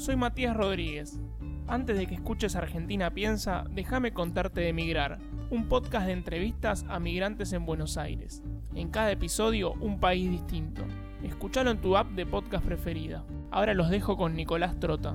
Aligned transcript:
Soy 0.00 0.16
Matías 0.16 0.56
Rodríguez. 0.56 1.18
Antes 1.68 1.98
de 1.98 2.06
que 2.06 2.14
escuches 2.14 2.56
Argentina 2.56 3.12
Piensa, 3.12 3.64
déjame 3.70 4.14
contarte 4.14 4.62
de 4.62 4.72
Migrar, 4.72 5.18
un 5.50 5.68
podcast 5.68 6.06
de 6.06 6.12
entrevistas 6.12 6.86
a 6.88 6.98
migrantes 6.98 7.52
en 7.52 7.66
Buenos 7.66 7.98
Aires. 7.98 8.42
En 8.74 8.88
cada 8.88 9.12
episodio, 9.12 9.74
un 9.74 10.00
país 10.00 10.30
distinto. 10.30 10.80
Escúchalo 11.22 11.70
en 11.70 11.82
tu 11.82 11.98
app 11.98 12.12
de 12.12 12.24
podcast 12.24 12.64
preferida. 12.64 13.26
Ahora 13.50 13.74
los 13.74 13.90
dejo 13.90 14.16
con 14.16 14.34
Nicolás 14.34 14.80
Trota. 14.80 15.14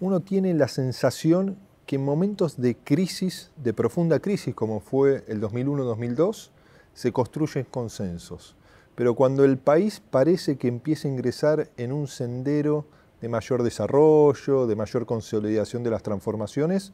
Uno 0.00 0.20
tiene 0.20 0.54
la 0.54 0.68
sensación 0.68 1.58
que 1.84 1.96
en 1.96 2.04
momentos 2.06 2.58
de 2.58 2.78
crisis, 2.78 3.50
de 3.56 3.74
profunda 3.74 4.20
crisis 4.20 4.54
como 4.54 4.80
fue 4.80 5.22
el 5.28 5.42
2001-2002, 5.42 6.48
se 6.94 7.12
construyen 7.12 7.66
consensos. 7.70 8.56
Pero 8.94 9.14
cuando 9.14 9.44
el 9.44 9.58
país 9.58 10.00
parece 10.00 10.56
que 10.56 10.68
empieza 10.68 11.08
a 11.08 11.10
ingresar 11.10 11.70
en 11.76 11.92
un 11.92 12.06
sendero 12.06 12.86
de 13.20 13.28
mayor 13.28 13.62
desarrollo, 13.62 14.66
de 14.66 14.76
mayor 14.76 15.06
consolidación 15.06 15.82
de 15.82 15.90
las 15.90 16.02
transformaciones, 16.02 16.92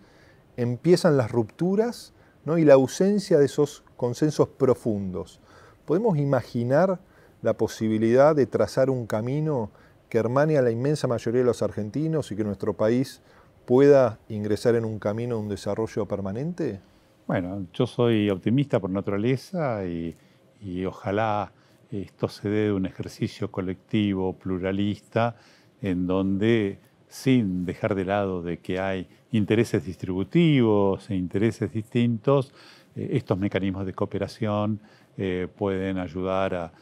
empiezan 0.57 1.17
las 1.17 1.31
rupturas 1.31 2.13
¿no? 2.45 2.59
y 2.59 2.65
la 2.65 2.75
ausencia 2.75 3.39
de 3.39 3.47
esos 3.47 3.83
consensos 3.97 4.49
profundos. 4.49 5.41
¿Podemos 5.85 6.19
imaginar 6.19 7.01
la 7.43 7.55
posibilidad 7.57 8.35
de 8.35 8.47
trazar 8.47 8.91
un 8.91 9.07
camino 9.07 9.71
que 10.09 10.19
hermane 10.19 10.59
a 10.59 10.63
la 10.63 10.71
inmensa 10.71 11.07
mayoría 11.07 11.41
de 11.41 11.47
los 11.47 11.63
argentinos 11.63 12.31
y 12.33 12.37
que 12.37 12.45
nuestro 12.45 12.75
país 12.75 13.21
pueda 13.67 14.19
ingresar 14.29 14.75
en 14.75 14.85
un 14.85 14.99
camino 14.99 15.37
de 15.37 15.43
un 15.43 15.49
desarrollo 15.49 16.07
permanente? 16.07 16.81
Bueno, 17.27 17.67
yo 17.73 17.87
soy 17.87 18.31
optimista 18.31 18.81
por 18.81 18.91
naturaleza 18.91 19.85
y, 19.85 20.17
y 20.61 20.85
ojalá 20.85 21.53
esto 21.91 22.29
se 22.29 22.49
dé 22.49 22.65
de 22.67 22.73
un 22.73 22.87
ejercicio 22.87 23.51
colectivo, 23.51 24.35
pluralista, 24.35 25.37
en 25.81 26.07
donde 26.07 26.79
sin 27.09 27.65
dejar 27.65 27.95
de 27.95 28.05
lado 28.05 28.43
de 28.43 28.59
que 28.59 28.81
hay 28.81 29.09
intereses 29.33 29.85
distributivos 29.85 31.09
e 31.11 31.15
intereses 31.15 31.73
distintos, 31.73 32.53
eh, 32.95 33.11
estos 33.13 33.39
mecanismos 33.39 33.87
de 33.87 33.93
cooperación 33.93 34.81
eh, 35.17 35.49
pueden 35.57 35.99
ayudar 35.99 36.55
a, 36.55 36.73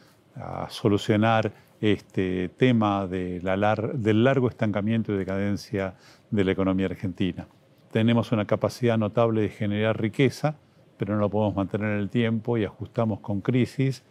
solucionar 0.67 1.53
este 1.79 2.49
tema 2.57 3.07
del 3.07 3.45
largo 3.45 4.49
estancamiento 4.49 5.13
y 5.13 5.17
decadencia 5.17 5.95
de 6.29 6.43
la 6.43 6.51
economía 6.51 6.87
argentina. 6.87 7.47
Tenemos 7.89 8.33
una 8.33 8.43
capacidad 8.43 8.97
notable 8.97 9.43
de 9.43 9.49
generar 9.49 9.97
riqueza, 9.97 10.57
pero 10.97 11.13
no 11.13 11.21
lo 11.21 11.29
podemos 11.29 11.55
mantener 11.55 11.91
en 11.91 11.99
el 11.99 12.09
tiempo 12.09 12.57
y 12.57 12.65
ajustamos 12.65 13.21
con 13.21 13.39
crisis 13.39 14.03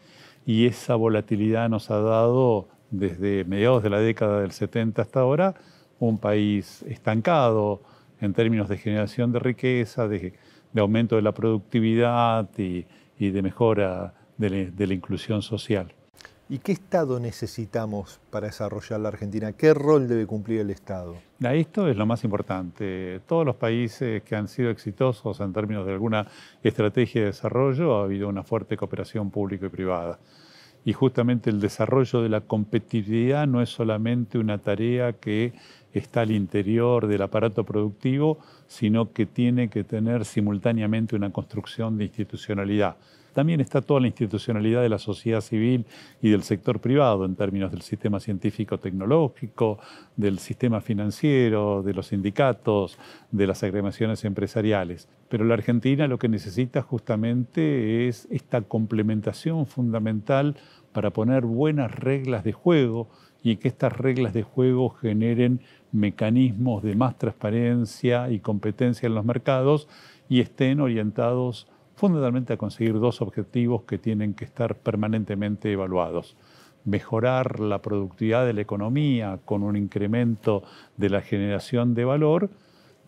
y 0.47 0.67
esa 0.67 0.95
volatilidad 0.95 1.69
nos 1.69 1.91
ha 1.91 2.01
dado 2.01 2.69
desde 2.91 3.45
mediados 3.45 3.83
de 3.83 3.91
la 3.91 3.99
década 3.99 4.41
del 4.41 4.53
70 4.53 5.03
hasta 5.03 5.21
ahora 5.21 5.55
un 5.99 6.19
país 6.19 6.83
estancado 6.89 7.83
en 8.21 8.35
términos 8.35 8.69
de 8.69 8.79
generación 8.79 9.33
de 9.33 9.39
riqueza, 9.39 10.07
de, 10.09 10.35
aumento 10.77 11.17
de 11.17 11.23
la 11.23 11.33
productividad 11.33 12.49
y, 12.59 12.85
de 13.19 13.43
mejora 13.43 14.15
de 14.37 14.87
la 14.87 14.95
inclusión 14.95 15.41
social. 15.43 15.95
¿Y 16.47 16.59
qué 16.59 16.73
Estado 16.73 17.19
necesitamos 17.21 18.21
para 18.31 18.49
desarrollar 18.49 19.01
la 19.01 19.09
Argentina? 19.09 19.53
¿Qué 19.53 19.73
rol 19.73 20.07
debe 20.07 20.27
cumplir 20.27 20.61
el 20.61 20.69
Estado? 20.69 21.17
Esto 21.41 21.89
es 21.89 21.97
lo 21.97 22.05
más 22.05 22.23
importante. 22.23 23.21
Todos 23.27 23.47
los 23.47 23.57
países 23.57 24.23
que 24.23 24.37
han 24.37 24.49
sido 24.49 24.69
exitosos 24.69 25.41
en 25.41 25.55
términos 25.55 25.87
de 25.87 25.93
alguna 25.93 26.27
estrategia 26.63 27.23
de 27.23 27.27
desarrollo 27.29 27.97
ha 27.97 28.05
habido 28.05 28.29
una 28.29 28.43
fuerte 28.43 28.77
cooperación 28.77 29.31
pública 29.31 29.67
y 29.67 29.69
privada. 29.71 30.19
Y 30.85 30.93
justamente 30.93 31.49
el 31.49 31.61
desarrollo 31.61 32.21
de 32.21 32.29
la 32.29 32.43
competitividad 32.43 33.47
no 33.47 33.63
es 33.63 33.71
solamente 33.71 34.37
una 34.37 34.59
tarea 34.59 35.15
que 35.15 35.55
está 35.95 36.21
al 36.21 36.31
interior 36.31 37.07
del 37.07 37.23
aparato 37.23 37.65
productivo, 37.65 38.39
sino 38.67 39.15
que 39.15 39.25
tiene 39.25 39.71
que 39.71 39.83
tener 39.83 40.27
simultáneamente 40.27 41.17
una 41.17 41.33
construcción 41.33 41.97
de 41.97 42.05
institucionalidad. 42.05 42.97
También 43.35 43.61
está 43.61 43.83
toda 43.83 44.01
la 44.01 44.07
institucionalidad 44.07 44.81
de 44.81 44.89
la 44.89 44.99
sociedad 44.99 45.41
civil 45.41 45.85
y 46.23 46.31
del 46.31 46.45
sector 46.45 46.81
privado 46.81 47.25
en 47.25 47.35
términos 47.35 47.73
del 47.73 47.83
sistema 47.83 48.21
científico-tecnológico, 48.21 49.79
del 50.17 50.39
sistema 50.39 50.81
financiero, 50.81 51.83
de 51.83 51.95
los 51.95 52.07
sindicatos, 52.07 52.97
de 53.33 53.47
las 53.47 53.63
agremiaciones 53.65 54.25
empresariales. 54.25 55.09
Pero 55.29 55.45
la 55.45 55.55
Argentina 55.55 56.07
lo 56.07 56.19
que 56.19 56.29
necesita 56.29 56.81
justamente 56.83 58.09
es 58.09 58.29
esta 58.31 58.63
complementación 58.63 59.67
fundamental 59.67 60.57
para 60.93 61.11
poner 61.11 61.45
buenas 61.45 61.93
reglas 61.93 62.45
de 62.45 62.53
juego 62.53 63.09
y 63.43 63.57
que 63.57 63.69
estas 63.69 63.93
reglas 63.93 64.33
de 64.33 64.45
juego 64.45 64.91
generen 64.91 65.61
mecanismos 65.91 66.83
de 66.83 66.95
más 66.95 67.19
transparencia 67.19 68.31
y 68.31 68.39
competencia 68.39 69.09
en 69.09 69.15
los 69.15 69.25
mercados 69.25 69.89
y 70.29 70.41
estén 70.41 70.81
orientados 70.81 71.69
fundamentalmente 72.05 72.53
a 72.53 72.59
conseguir 72.59 73.01
dos 73.01 73.23
objetivos 73.23 73.85
que 73.85 73.97
tienen 73.97 74.35
que 74.35 74.45
estar 74.45 74.77
permanentemente 74.77 75.73
evaluados. 75.73 76.37
Mejorar 76.85 77.61
la 77.61 77.81
productividad 77.81 78.45
de 78.45 78.53
la 78.53 78.61
economía 78.61 79.39
con 79.47 79.63
un 79.63 79.75
incremento 79.75 80.63
de 80.99 81.09
la 81.09 81.23
generación 81.23 81.95
de 81.95 82.05
valor 82.05 82.51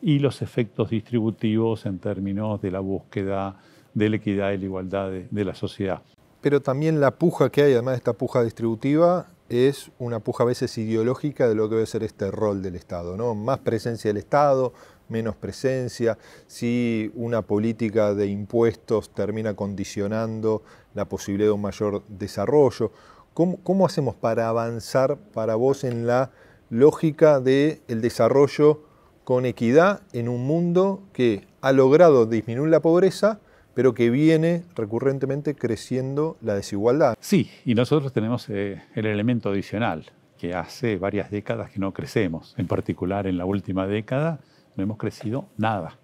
y 0.01 0.19
los 0.19 0.41
efectos 0.41 0.89
distributivos 0.89 1.85
en 1.85 1.99
términos 1.99 2.63
de 2.63 2.71
la 2.71 2.81
búsqueda 2.81 3.57
de 3.93 4.09
la 4.09 4.17
equidad 4.17 4.53
y 4.53 4.57
la 4.57 4.65
igualdad 4.65 5.11
de, 5.11 5.45
la 5.45 5.55
sociedad. 5.55 6.01
Pero 6.41 6.63
también 6.63 6.99
la 6.99 7.19
puja 7.19 7.51
que 7.51 7.65
hay, 7.65 7.75
además 7.75 7.93
de 7.93 7.99
esta 7.99 8.15
puja 8.15 8.43
distributiva, 8.43 9.27
es 9.51 9.91
una 9.99 10.21
puja 10.21 10.45
a 10.45 10.47
veces 10.47 10.79
ideológica 10.79 11.47
de 11.51 11.55
lo 11.55 11.69
que 11.69 11.75
debe 11.75 11.87
ser 11.87 12.03
este 12.03 12.31
rol 12.31 12.63
del 12.63 12.77
Estado, 12.77 13.19
¿no? 13.19 13.35
Más 13.35 13.59
presencia 13.59 14.09
del 14.09 14.17
Estado, 14.17 14.73
menos 15.09 15.37
presencia, 15.37 16.19
si 16.47 17.11
una 17.15 17.43
política 17.43 18.15
de 18.15 18.27
impuestos 18.27 19.11
termina 19.11 19.55
condicionando 19.55 20.63
la 20.95 21.05
posibilidad 21.05 21.49
de 21.49 21.55
un 21.55 21.63
mayor 21.63 22.03
desarrollo. 22.09 22.93
¿Cómo, 23.35 23.85
hacemos 23.85 24.15
para 24.15 24.49
avanzar 24.49 25.19
para 25.35 25.57
vos 25.57 25.85
en 25.85 26.07
la 26.07 26.31
lógica 26.71 27.39
del 27.39 28.01
desarrollo 28.01 28.83
con 29.25 29.45
equidad 29.45 30.01
en 30.15 30.29
un 30.29 30.47
mundo 30.47 31.03
que 31.13 31.47
ha 31.61 31.73
logrado 31.73 32.25
disminuir 32.25 32.71
la 32.71 32.81
pobreza, 32.81 33.41
pero 33.75 33.93
que 33.93 34.09
viene 34.09 34.65
recurrentemente 34.75 35.55
creciendo 35.55 36.39
la 36.41 36.55
desigualdad? 36.55 37.15
Sí, 37.21 37.51
y 37.67 37.75
nosotros 37.75 38.13
tenemos 38.13 38.49
eh, 38.49 38.83
el 38.95 39.05
elemento 39.05 39.51
adicional, 39.51 40.07
que 40.39 40.55
hace 40.55 40.97
varias 40.97 41.31
décadas 41.31 41.71
que 41.71 41.79
no 41.79 41.93
crecemos, 41.93 42.55
en 42.57 42.67
particular 42.67 43.27
en 43.27 43.37
la 43.37 43.45
última 43.45 43.87
década 43.87 44.41
no 44.77 44.83
hemos 44.83 44.97
crecido 44.97 45.47
nada. 45.57 45.99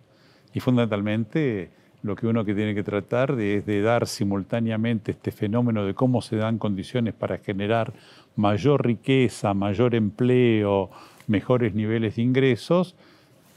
Y 0.54 0.60
fundamentalmente 0.60 1.70
lo 2.02 2.16
que 2.16 2.26
uno 2.26 2.44
que 2.44 2.54
tiene 2.54 2.74
que 2.74 2.82
tratar 2.82 3.38
es 3.38 3.64
de 3.64 3.80
dar 3.80 4.06
simultáneamente 4.06 5.12
este 5.12 5.30
fenómeno 5.30 5.84
de 5.84 5.94
cómo 5.94 6.20
se 6.20 6.36
dan 6.36 6.58
condiciones 6.58 7.14
para 7.14 7.38
generar 7.38 7.92
mayor 8.34 8.84
riqueza, 8.84 9.54
mayor 9.54 9.94
empleo, 9.94 10.90
mejores 11.28 11.74
niveles 11.74 12.16
de 12.16 12.22
ingresos 12.22 12.96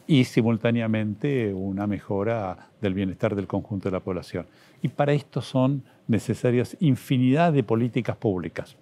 y 0.08 0.26
simultáneamente 0.26 1.54
una 1.54 1.88
mejora 1.88 2.70
del 2.82 2.94
bienestar 2.94 3.36
del 3.36 3.48
conjunto 3.48 3.90
de 3.90 3.94
la 3.94 4.00
población. 4.00 4.46
Y 4.84 4.90
para 4.90 5.14
esto 5.14 5.42
son 5.42 5.84
necesarias 6.08 6.78
infinidad 6.80 7.52
de 7.52 7.64
políticas 7.64 8.16
públicas. 8.16 8.76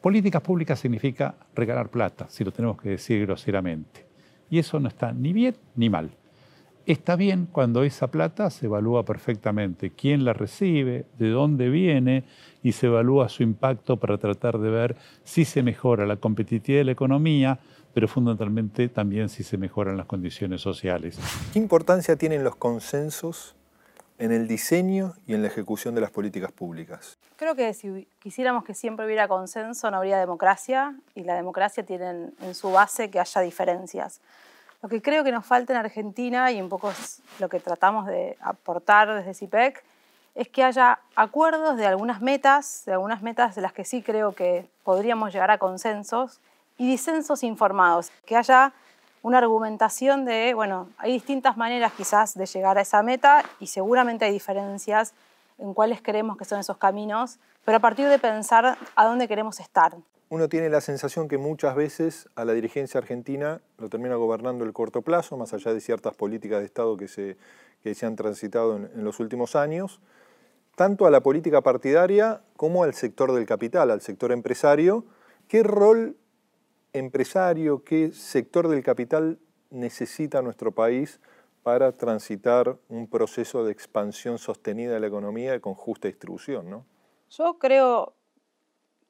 Políticas 0.00 0.40
públicas 0.40 0.80
significa 0.80 1.34
regalar 1.54 1.90
plata, 1.90 2.26
si 2.30 2.44
lo 2.44 2.50
tenemos 2.50 2.80
que 2.80 2.88
decir 2.88 3.26
groseramente. 3.26 4.11
Y 4.52 4.58
eso 4.58 4.78
no 4.78 4.88
está 4.88 5.12
ni 5.12 5.32
bien 5.32 5.56
ni 5.76 5.88
mal. 5.88 6.10
Está 6.84 7.16
bien 7.16 7.48
cuando 7.50 7.84
esa 7.84 8.08
plata 8.08 8.50
se 8.50 8.66
evalúa 8.66 9.02
perfectamente, 9.02 9.92
quién 9.92 10.26
la 10.26 10.34
recibe, 10.34 11.06
de 11.16 11.30
dónde 11.30 11.70
viene 11.70 12.24
y 12.62 12.72
se 12.72 12.88
evalúa 12.88 13.30
su 13.30 13.42
impacto 13.42 13.96
para 13.96 14.18
tratar 14.18 14.58
de 14.58 14.68
ver 14.68 14.96
si 15.24 15.46
se 15.46 15.62
mejora 15.62 16.04
la 16.04 16.16
competitividad 16.16 16.80
de 16.80 16.84
la 16.84 16.92
economía, 16.92 17.60
pero 17.94 18.06
fundamentalmente 18.08 18.90
también 18.90 19.30
si 19.30 19.42
se 19.42 19.56
mejoran 19.56 19.96
las 19.96 20.04
condiciones 20.04 20.60
sociales. 20.60 21.18
¿Qué 21.54 21.58
importancia 21.58 22.16
tienen 22.16 22.44
los 22.44 22.54
consensos 22.54 23.54
en 24.18 24.32
el 24.32 24.46
diseño 24.48 25.14
y 25.26 25.32
en 25.32 25.40
la 25.40 25.48
ejecución 25.48 25.94
de 25.94 26.02
las 26.02 26.10
políticas 26.10 26.52
públicas? 26.52 27.16
Creo 27.36 27.56
que 27.56 27.72
si 27.72 28.06
quisiéramos 28.18 28.64
que 28.64 28.74
siempre 28.74 29.06
hubiera 29.06 29.28
consenso 29.28 29.90
no 29.90 29.96
habría 29.96 30.18
democracia 30.18 30.94
y 31.14 31.24
la 31.24 31.36
democracia 31.36 31.86
tiene 31.86 32.32
en 32.42 32.54
su 32.54 32.70
base 32.70 33.10
que 33.10 33.18
haya 33.18 33.40
diferencias. 33.40 34.20
Lo 34.82 34.88
que 34.88 35.00
creo 35.00 35.22
que 35.22 35.30
nos 35.30 35.46
falta 35.46 35.72
en 35.72 35.78
Argentina, 35.78 36.50
y 36.50 36.60
un 36.60 36.68
poco 36.68 36.90
es 36.90 37.22
lo 37.38 37.48
que 37.48 37.60
tratamos 37.60 38.06
de 38.06 38.36
aportar 38.40 39.14
desde 39.14 39.32
CIPEC, 39.32 39.84
es 40.34 40.48
que 40.48 40.64
haya 40.64 40.98
acuerdos 41.14 41.76
de 41.76 41.86
algunas 41.86 42.20
metas, 42.20 42.82
de 42.84 42.92
algunas 42.92 43.22
metas 43.22 43.54
de 43.54 43.62
las 43.62 43.72
que 43.72 43.84
sí 43.84 44.02
creo 44.02 44.34
que 44.34 44.68
podríamos 44.82 45.32
llegar 45.32 45.52
a 45.52 45.58
consensos, 45.58 46.40
y 46.78 46.88
disensos 46.88 47.44
informados, 47.44 48.10
que 48.26 48.36
haya 48.36 48.72
una 49.22 49.38
argumentación 49.38 50.24
de, 50.24 50.52
bueno, 50.52 50.88
hay 50.98 51.12
distintas 51.12 51.56
maneras 51.56 51.92
quizás 51.96 52.34
de 52.34 52.46
llegar 52.46 52.76
a 52.76 52.80
esa 52.80 53.04
meta 53.04 53.44
y 53.60 53.68
seguramente 53.68 54.24
hay 54.24 54.32
diferencias 54.32 55.14
en 55.58 55.74
cuáles 55.74 56.02
creemos 56.02 56.36
que 56.36 56.44
son 56.44 56.58
esos 56.58 56.76
caminos, 56.76 57.38
pero 57.64 57.76
a 57.76 57.80
partir 57.80 58.08
de 58.08 58.18
pensar 58.18 58.76
a 58.96 59.04
dónde 59.04 59.28
queremos 59.28 59.60
estar. 59.60 59.94
Uno 60.32 60.48
tiene 60.48 60.70
la 60.70 60.80
sensación 60.80 61.28
que 61.28 61.36
muchas 61.36 61.76
veces 61.76 62.26
a 62.36 62.46
la 62.46 62.54
dirigencia 62.54 62.96
argentina 62.96 63.60
lo 63.76 63.90
termina 63.90 64.14
gobernando 64.14 64.64
el 64.64 64.72
corto 64.72 65.02
plazo, 65.02 65.36
más 65.36 65.52
allá 65.52 65.74
de 65.74 65.80
ciertas 65.82 66.14
políticas 66.14 66.60
de 66.60 66.64
Estado 66.64 66.96
que 66.96 67.06
se, 67.06 67.36
se 67.84 68.06
han 68.06 68.16
transitado 68.16 68.76
en, 68.76 69.04
los 69.04 69.20
últimos 69.20 69.56
años, 69.56 70.00
tanto 70.74 71.04
a 71.04 71.10
la 71.10 71.20
política 71.22 71.60
partidaria 71.60 72.40
como 72.56 72.82
al 72.82 72.94
sector 72.94 73.34
del 73.34 73.44
capital, 73.44 73.90
al 73.90 74.00
sector 74.00 74.32
empresario. 74.32 75.04
¿Qué 75.48 75.62
rol 75.62 76.16
empresario, 76.94 77.84
qué 77.84 78.10
sector 78.12 78.68
del 78.68 78.82
capital 78.82 79.38
necesita 79.68 80.40
nuestro 80.40 80.72
país 80.72 81.20
para 81.62 81.92
transitar 81.92 82.78
un 82.88 83.06
proceso 83.06 83.66
de 83.66 83.72
expansión 83.72 84.38
sostenida 84.38 84.94
de 84.94 85.00
la 85.00 85.08
economía 85.08 85.60
con 85.60 85.74
justa 85.74 86.08
distribución? 86.08 86.70
¿no? 86.70 86.86
Yo 87.28 87.58
creo 87.58 88.14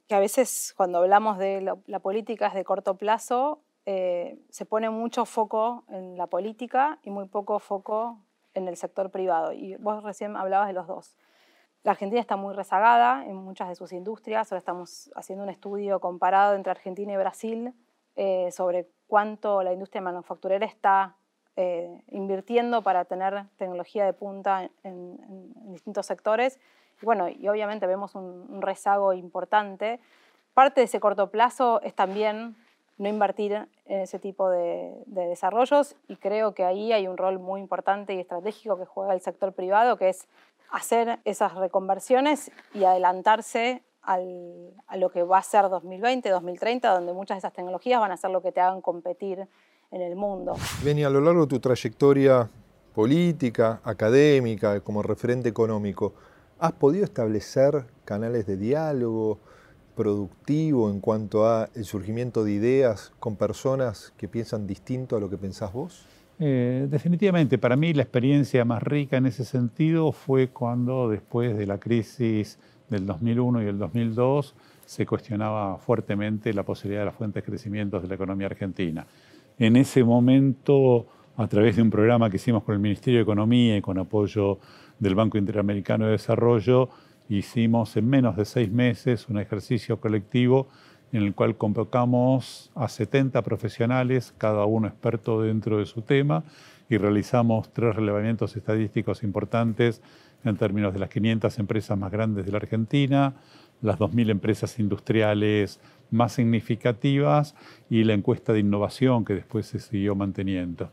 que 0.08 0.14
a 0.14 0.20
veces 0.20 0.75
cuando 0.76 0.99
hablamos 0.99 1.38
de 1.38 1.60
la, 1.60 1.99
política 2.00 2.49
es 2.49 2.54
de 2.54 2.64
corto 2.64 2.96
plazo, 2.96 3.60
eh, 3.87 4.38
se 4.50 4.66
pone 4.66 4.90
mucho 4.90 5.25
foco 5.25 5.84
en 5.88 6.16
la 6.16 6.26
política 6.26 6.99
y 7.02 7.10
muy 7.10 7.26
poco 7.26 7.58
foco 7.58 8.19
en 8.54 8.69
el 8.69 8.76
sector 8.76 9.10
privado. 9.10 9.52
Y 9.52 9.76
vos 9.76 10.02
recién 10.02 10.37
hablabas 10.37 10.69
de 10.69 10.75
los 10.75 10.87
dos. 10.87 11.16
La 11.82 11.93
Argentina 11.93 12.20
está 12.20 12.37
muy 12.37 12.54
rezagada 12.54 13.25
en 13.26 13.37
muchas 13.37 13.69
de 13.69 13.75
sus 13.75 13.93
industrias. 13.93 14.52
Ahora 14.52 14.58
estamos 14.58 15.10
haciendo 15.16 15.43
un 15.44 15.50
estudio 15.50 15.99
comparado 16.00 16.54
entre 16.54 16.70
Argentina 16.70 17.12
y 17.12 17.16
Brasil 17.16 17.75
eh, 18.14 18.50
sobre 18.52 18.88
cuánto 19.06 19.62
la 19.62 19.72
industria 19.72 20.00
manufacturera 20.00 20.64
está 20.64 21.16
eh, 21.56 22.02
invirtiendo 22.08 22.82
para 22.82 23.04
tener 23.04 23.46
tecnología 23.56 24.04
de 24.04 24.12
punta 24.12 24.70
en 24.84 25.52
distintos 25.72 26.06
sectores 26.06 26.60
bueno, 27.02 27.28
y 27.28 27.49
obviamente 27.49 27.87
vemos 27.87 28.14
un, 28.14 28.62
rezago 28.62 29.12
importante. 29.12 30.00
Parte 30.54 30.81
de 30.81 30.84
ese 30.84 31.00
corto 31.00 31.31
plazo 31.31 31.81
es 31.82 31.94
también 31.94 32.56
no 32.99 33.08
invertir 33.08 33.69
en 33.87 34.00
ese 34.00 34.19
tipo 34.19 34.50
de, 34.50 34.94
desarrollos 35.06 35.96
y 36.08 36.16
creo 36.16 36.54
que 36.54 36.64
ahí 36.64 36.93
hay 36.93 37.08
un 37.08 37.16
rol 37.16 37.38
muy 37.38 37.60
importante 37.60 38.14
y 38.14 38.20
estratégico 38.20 38.78
que 38.78 38.84
juega 38.84 39.14
el 39.14 39.20
sector 39.20 39.52
privado, 39.52 39.96
que 39.96 40.10
es 40.10 40.28
hacer 40.70 41.19
esas 41.25 41.54
reconversiones 41.54 42.50
y 42.75 42.84
adelantarse 42.84 43.82
a 44.02 44.96
lo 44.96 45.10
que 45.10 45.22
va 45.22 45.38
a 45.38 45.43
ser 45.43 45.69
2020, 45.69 46.28
2030, 46.28 46.93
donde 46.93 47.12
muchas 47.12 47.37
de 47.37 47.38
esas 47.38 47.52
tecnologías 47.52 48.00
van 48.00 48.12
a 48.12 48.16
ser 48.16 48.31
lo 48.31 48.43
que 48.43 48.50
te 48.50 48.60
hagan 48.60 48.81
competir 48.81 49.46
en 49.93 50.02
el 50.02 50.16
mundo. 50.16 50.54
Beni, 50.82 51.04
a 51.04 51.10
lo 51.10 51.20
largo 51.20 51.43
de 51.43 51.46
tu 51.46 51.60
trayectoria 51.60 52.49
política, 52.94 53.81
académica, 53.84 54.81
como 54.81 55.02
referente 55.02 55.49
económico, 55.49 56.14
¿Has 56.62 56.75
podido 56.75 57.03
establecer 57.03 57.87
canales 58.05 58.47
de 58.47 58.56
diálogo 58.56 59.41
productivo 59.97 60.91
en 60.91 61.00
cuanto 61.00 61.44
a 61.44 61.69
el 61.75 61.85
surgimiento 61.85 62.44
de 62.44 62.53
ideas 62.53 63.12
con 63.19 63.35
personas 63.35 64.14
que 64.17 64.29
piensan 64.29 64.69
distinto 64.69 65.17
a 65.17 65.20
lo 65.20 65.29
que 65.29 65.37
pensás 65.37 65.73
vos? 65.73 66.06
Eh, 66.38 66.87
definitivamente, 66.88 67.59
para 67.59 67.75
mí 67.75 67.93
la 67.94 68.05
experiencia 68.05 68.64
más 68.64 68.81
rica 68.81 69.17
en 69.17 69.26
ese 69.26 69.44
sentido 69.44 70.12
fue 70.12 70.50
cuando 70.50 71.09
después 71.09 71.59
de 71.59 71.67
la 71.67 71.81
crisis 71.81 72.61
del 72.88 73.06
2001 73.06 73.64
y 73.64 73.67
el 73.67 73.79
2002 73.79 74.55
se 74.87 75.05
cuestionaba 75.05 75.79
fuertemente 75.79 76.55
la 76.55 76.62
posibilidad 76.62 77.00
de 77.00 77.06
las 77.06 77.17
fuentes 77.17 77.43
de 77.43 77.50
crecimiento 77.50 77.99
de 77.99 78.06
la 78.06 78.14
economía 78.14 78.47
argentina. 78.47 79.05
En 79.59 79.75
ese 79.75 80.05
momento, 80.05 81.09
a 81.37 81.49
través 81.49 81.75
de 81.75 81.82
un 81.82 81.91
programa 81.91 82.31
que 82.31 82.37
hicimos 82.37 82.62
con 82.62 82.76
el 82.76 82.81
Ministerio 82.81 83.19
de 83.19 83.25
Economía 83.25 83.76
y 83.76 83.81
con 83.81 83.99
apoyo 83.99 84.61
del 85.02 85.16
Banco 85.16 85.37
Interamericano 85.37 86.04
de 86.04 86.12
Desarrollo, 86.12 86.88
hicimos 87.28 87.96
en 87.96 88.08
menos 88.08 88.37
de 88.37 88.44
seis 88.44 88.70
meses 88.70 89.28
un 89.28 89.38
ejercicio 89.38 90.00
colectivo 90.00 90.69
en 91.10 91.25
el 91.25 91.34
cual 91.34 91.56
convocamos 91.56 92.70
a 92.76 92.88
70 92.88 93.43
profesionales, 93.43 94.32
cada 94.38 94.64
uno 94.64 94.87
experto 94.87 95.43
dentro 95.43 95.78
de 95.78 95.87
su 95.87 96.02
tema, 96.02 96.44
y 96.88 96.99
realizamos 96.99 97.72
tres 97.72 97.96
relevamientos 97.96 98.56
estadísticos 98.56 99.25
importantes 99.25 100.02
en 100.44 100.56
términos 100.56 100.93
de 100.93 101.00
las 101.00 101.08
500 101.08 101.58
empresas 101.58 101.99
más 101.99 102.12
grandes 102.12 102.46
de 102.46 102.52
la 102.52 102.58
Argentina, 102.58 103.34
las 103.81 103.99
2.000 103.99 104.31
empresas 104.31 104.78
industriales 104.78 105.81
más 106.12 106.34
significativas 106.34 107.56
y 107.90 108.04
la 108.04 108.12
encuesta 108.12 108.52
de 108.52 108.60
innovación 108.60 109.25
que 109.25 109.34
después 109.34 109.66
se 109.66 109.81
siguió 109.81 110.14
manteniendo. 110.14 110.93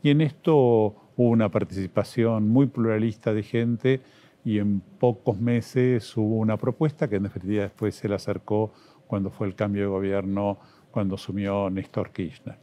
Y 0.00 0.10
en 0.10 0.20
esto 0.20 1.07
hubo 1.18 1.30
una 1.30 1.50
participación 1.50 2.48
muy 2.48 2.68
pluralista 2.68 3.34
de 3.34 3.42
gente 3.42 4.00
y 4.44 4.60
en 4.60 4.80
pocos 4.80 5.38
meses 5.38 6.16
hubo 6.16 6.36
una 6.36 6.56
propuesta 6.56 7.08
que 7.08 7.16
en 7.16 7.24
definitiva 7.24 7.64
después 7.64 7.96
se 7.96 8.08
le 8.08 8.14
acercó 8.14 8.72
cuando 9.06 9.28
fue 9.30 9.48
el 9.48 9.56
cambio 9.56 9.82
de 9.82 9.88
gobierno, 9.88 10.58
cuando 10.92 11.16
asumió 11.16 11.68
Néstor 11.70 12.10
Kirchner. 12.10 12.56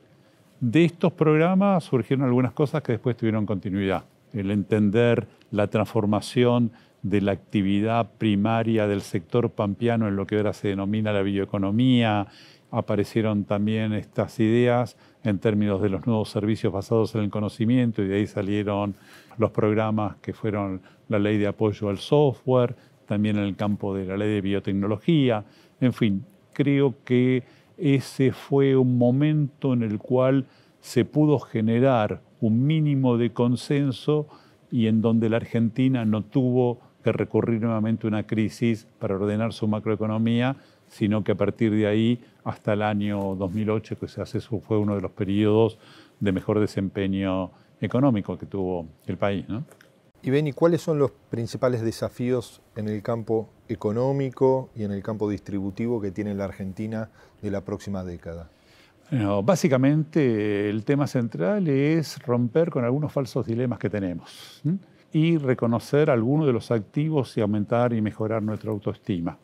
De 0.62 0.86
estos 0.86 1.12
programas 1.12 1.84
surgieron 1.84 2.26
algunas 2.26 2.54
cosas 2.54 2.82
que 2.82 2.94
después 2.94 3.18
tuvieron 3.18 3.46
continuidad. 3.46 4.06
El 4.32 4.50
entender 4.52 5.28
la 5.52 5.68
transformación 5.68 6.72
de 7.04 7.22
la 7.22 7.34
actividad 7.34 8.10
primaria 8.18 8.88
del 8.88 9.02
sector 9.02 9.52
pampeano 9.52 10.08
en 10.08 10.16
lo 10.16 10.26
que 10.26 10.38
ahora 10.38 10.54
se 10.54 10.70
denomina 10.70 11.12
la 11.12 11.22
bioeconomía, 11.24 12.28
aparecieron 12.72 13.46
también 13.46 13.94
estas 13.94 14.40
ideas 14.40 14.98
en 15.24 15.40
términos 15.40 15.82
de 15.82 15.90
los 15.90 16.06
nuevos 16.06 16.30
servicios 16.30 16.72
basados 16.72 17.16
en 17.16 17.22
el 17.22 17.30
conocimiento 17.30 18.02
y 18.02 18.08
de 18.08 18.18
ahí 18.18 18.28
salieron 18.28 18.96
los 19.38 19.52
programas 19.52 20.18
que 20.18 20.34
fueron 20.34 20.82
la 21.08 21.20
ley 21.20 21.38
de 21.38 21.48
apoyo 21.48 21.90
al 21.90 21.98
software, 21.98 22.76
también 23.06 23.38
en 23.38 23.44
el 23.44 23.56
campo 23.56 23.96
de 23.96 24.06
la 24.06 24.18
ley 24.18 24.30
de 24.30 24.42
biotecnología. 24.42 25.46
En 25.80 25.94
fin, 25.94 26.26
creo 26.54 26.96
que 27.04 27.44
ese 27.78 28.32
fue 28.32 28.76
un 28.76 28.98
momento 28.98 29.74
en 29.74 29.84
el 29.84 30.00
cual 30.00 30.46
se 30.80 31.06
pudo 31.06 31.40
generar 31.40 32.22
un 32.42 32.66
mínimo 32.66 33.18
de 33.18 33.32
consenso 33.32 34.28
y 34.72 34.88
en 34.88 35.02
donde 35.02 35.30
la 35.30 35.38
Argentina 35.38 36.06
no 36.06 36.24
tuvo 36.24 36.80
que 37.04 37.12
recurrir 37.12 37.62
nuevamente 37.62 38.08
a 38.08 38.10
una 38.10 38.26
crisis 38.26 38.88
para 39.00 39.16
ordenar 39.16 39.54
su 39.54 39.68
macroeconomía, 39.68 40.56
sino 40.88 41.24
que 41.24 41.34
a 41.34 41.36
partir 41.36 41.72
de 41.74 41.88
ahí 41.88 42.22
hasta 42.44 42.74
el 42.74 42.82
año 42.82 43.36
2008, 43.36 43.98
que 44.00 44.08
se 44.08 44.22
hace, 44.22 44.40
fue 44.40 44.78
uno 44.78 44.96
de 44.96 45.02
los 45.02 45.12
periodos 45.12 45.78
de 46.20 46.32
mejor 46.32 46.60
desempeño 46.60 47.52
económico 47.82 48.38
que 48.38 48.46
tuvo 48.46 48.88
el 49.06 49.18
país. 49.18 49.48
¿no? 49.48 49.64
Y 50.22 50.30
Beni, 50.30 50.54
¿cuáles 50.54 50.82
son 50.82 50.98
los 51.00 51.12
principales 51.30 51.82
desafíos 51.82 52.62
en 52.76 52.88
el 52.88 53.02
campo 53.02 53.50
económico 53.68 54.70
y 54.76 54.84
en 54.84 54.92
el 54.92 55.04
campo 55.04 55.30
distributivo 55.30 56.02
que 56.02 56.12
tiene 56.12 56.34
la 56.34 56.46
Argentina 56.46 57.10
de 57.42 57.52
la 57.52 57.62
próxima 57.62 58.04
década? 58.04 58.50
básicamente 59.44 60.68
el 60.68 60.84
tema 60.84 61.06
central 61.06 61.68
es 61.68 62.18
romper 62.26 62.72
con 62.72 62.84
algunos 62.84 63.14
falsos 63.14 63.46
dilemas 63.46 63.78
que 63.78 63.88
tenemos 63.88 64.64
y 65.12 65.38
reconocer 65.38 66.10
algunos 66.10 66.48
de 66.48 66.54
los 66.54 66.72
activos 66.72 67.38
y 67.38 67.42
aumentar 67.42 67.94
y 67.94 68.02
mejorar 68.02 68.42
nuestra 68.42 68.72
autoestima. 68.72 69.38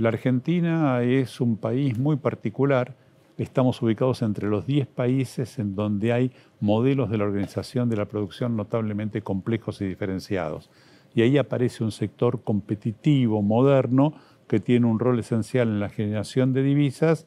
La 0.00 0.08
Argentina 0.08 1.02
es 1.02 1.42
un 1.42 1.58
país 1.58 1.98
muy 1.98 2.16
particular. 2.16 2.96
Estamos 3.36 3.82
ubicados 3.82 4.22
entre 4.22 4.48
los 4.48 4.66
10 4.66 4.86
países 4.86 5.58
en 5.58 5.74
donde 5.74 6.14
hay 6.14 6.32
modelos 6.58 7.10
de 7.10 7.18
la 7.18 7.24
organización 7.24 7.90
de 7.90 7.98
la 7.98 8.06
producción 8.06 8.56
notablemente 8.56 9.20
complejos 9.20 9.82
y 9.82 9.84
diferenciados. 9.84 10.70
Y 11.14 11.20
ahí 11.20 11.36
aparece 11.36 11.84
un 11.84 11.92
sector 11.92 12.42
competitivo, 12.42 13.42
moderno, 13.42 14.14
que 14.48 14.58
tiene 14.58 14.86
un 14.86 15.00
rol 15.00 15.18
esencial 15.18 15.68
en 15.68 15.80
la 15.80 15.90
generación 15.90 16.54
de 16.54 16.62
divisas 16.62 17.26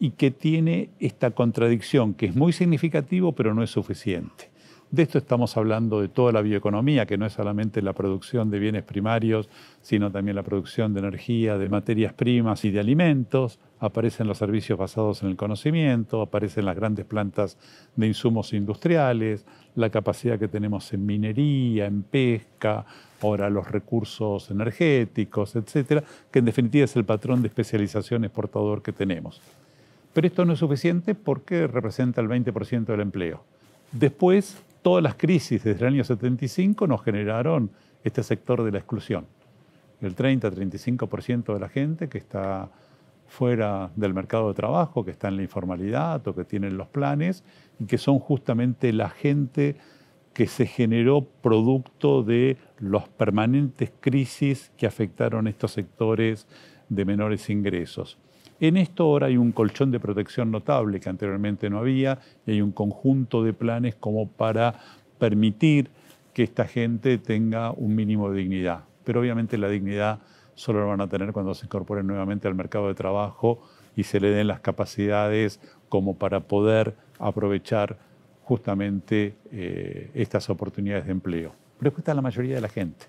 y 0.00 0.12
que 0.12 0.30
tiene 0.30 0.88
esta 1.00 1.32
contradicción, 1.32 2.14
que 2.14 2.24
es 2.24 2.34
muy 2.34 2.54
significativo 2.54 3.32
pero 3.32 3.52
no 3.52 3.62
es 3.62 3.68
suficiente. 3.68 4.48
De 4.90 5.02
esto 5.02 5.18
estamos 5.18 5.54
hablando 5.58 6.00
de 6.00 6.08
toda 6.08 6.32
la 6.32 6.40
bioeconomía, 6.40 7.04
que 7.04 7.18
no 7.18 7.26
es 7.26 7.34
solamente 7.34 7.82
la 7.82 7.92
producción 7.92 8.50
de 8.50 8.58
bienes 8.58 8.84
primarios, 8.84 9.50
sino 9.82 10.10
también 10.10 10.34
la 10.34 10.42
producción 10.42 10.94
de 10.94 11.00
energía, 11.00 11.58
de 11.58 11.68
materias 11.68 12.14
primas 12.14 12.64
y 12.64 12.70
de 12.70 12.80
alimentos. 12.80 13.58
Aparecen 13.80 14.26
los 14.26 14.38
servicios 14.38 14.78
basados 14.78 15.22
en 15.22 15.28
el 15.28 15.36
conocimiento, 15.36 16.22
aparecen 16.22 16.64
las 16.64 16.74
grandes 16.74 17.04
plantas 17.04 17.58
de 17.96 18.06
insumos 18.06 18.54
industriales, 18.54 19.44
la 19.74 19.90
capacidad 19.90 20.38
que 20.38 20.48
tenemos 20.48 20.90
en 20.94 21.04
minería, 21.04 21.84
en 21.84 22.02
pesca, 22.02 22.86
ahora 23.20 23.50
los 23.50 23.70
recursos 23.70 24.50
energéticos, 24.50 25.54
etcétera, 25.54 26.02
que 26.30 26.38
en 26.38 26.46
definitiva 26.46 26.86
es 26.86 26.96
el 26.96 27.04
patrón 27.04 27.42
de 27.42 27.48
especialización 27.48 28.24
exportador 28.24 28.80
que 28.80 28.92
tenemos. 28.92 29.42
Pero 30.14 30.26
esto 30.26 30.46
no 30.46 30.54
es 30.54 30.60
suficiente 30.60 31.14
porque 31.14 31.66
representa 31.66 32.22
el 32.22 32.28
20% 32.28 32.86
del 32.86 33.00
empleo. 33.00 33.44
Después 33.92 34.62
todas 34.88 35.04
las 35.04 35.16
crisis 35.16 35.62
desde 35.64 35.86
el 35.86 35.92
año 35.92 36.02
75 36.02 36.86
nos 36.86 37.02
generaron 37.02 37.70
este 38.04 38.22
sector 38.22 38.64
de 38.64 38.72
la 38.72 38.78
exclusión. 38.78 39.26
El 40.00 40.16
30-35% 40.16 41.52
de 41.52 41.60
la 41.60 41.68
gente 41.68 42.08
que 42.08 42.16
está 42.16 42.70
fuera 43.26 43.90
del 43.96 44.14
mercado 44.14 44.48
de 44.48 44.54
trabajo, 44.54 45.04
que 45.04 45.10
está 45.10 45.28
en 45.28 45.36
la 45.36 45.42
informalidad 45.42 46.26
o 46.26 46.34
que 46.34 46.46
tienen 46.46 46.78
los 46.78 46.88
planes, 46.88 47.44
y 47.78 47.84
que 47.84 47.98
son 47.98 48.18
justamente 48.18 48.94
la 48.94 49.10
gente 49.10 49.76
que 50.32 50.46
se 50.46 50.64
generó 50.64 51.20
producto 51.42 52.22
de 52.22 52.56
los 52.78 53.10
permanentes 53.10 53.92
crisis 54.00 54.72
que 54.78 54.86
afectaron 54.86 55.48
estos 55.48 55.72
sectores 55.72 56.46
de 56.88 57.04
menores 57.04 57.50
ingresos. 57.50 58.16
En 58.60 58.76
esto 58.76 59.04
ahora 59.04 59.28
hay 59.28 59.36
un 59.36 59.52
colchón 59.52 59.92
de 59.92 60.00
protección 60.00 60.50
notable 60.50 60.98
que 60.98 61.08
anteriormente 61.08 61.70
no 61.70 61.78
había 61.78 62.18
y 62.44 62.52
hay 62.52 62.60
un 62.60 62.72
conjunto 62.72 63.44
de 63.44 63.52
planes 63.52 63.94
como 63.94 64.28
para 64.28 64.74
permitir 65.18 65.90
que 66.34 66.42
esta 66.42 66.66
gente 66.66 67.18
tenga 67.18 67.70
un 67.70 67.94
mínimo 67.94 68.30
de 68.30 68.40
dignidad. 68.40 68.80
Pero 69.04 69.20
obviamente 69.20 69.58
la 69.58 69.68
dignidad 69.68 70.18
solo 70.54 70.80
la 70.80 70.86
van 70.86 71.00
a 71.00 71.08
tener 71.08 71.32
cuando 71.32 71.54
se 71.54 71.66
incorporen 71.66 72.06
nuevamente 72.06 72.48
al 72.48 72.56
mercado 72.56 72.88
de 72.88 72.94
trabajo 72.94 73.62
y 73.94 74.02
se 74.02 74.18
le 74.18 74.30
den 74.30 74.48
las 74.48 74.60
capacidades 74.60 75.60
como 75.88 76.16
para 76.16 76.40
poder 76.40 76.96
aprovechar 77.20 77.96
justamente 78.42 79.36
eh, 79.52 80.10
estas 80.14 80.50
oportunidades 80.50 81.06
de 81.06 81.12
empleo. 81.12 81.52
Pero 81.78 81.90
después 81.90 82.00
está 82.00 82.14
la 82.14 82.22
mayoría 82.22 82.56
de 82.56 82.60
la 82.60 82.68
gente, 82.68 83.06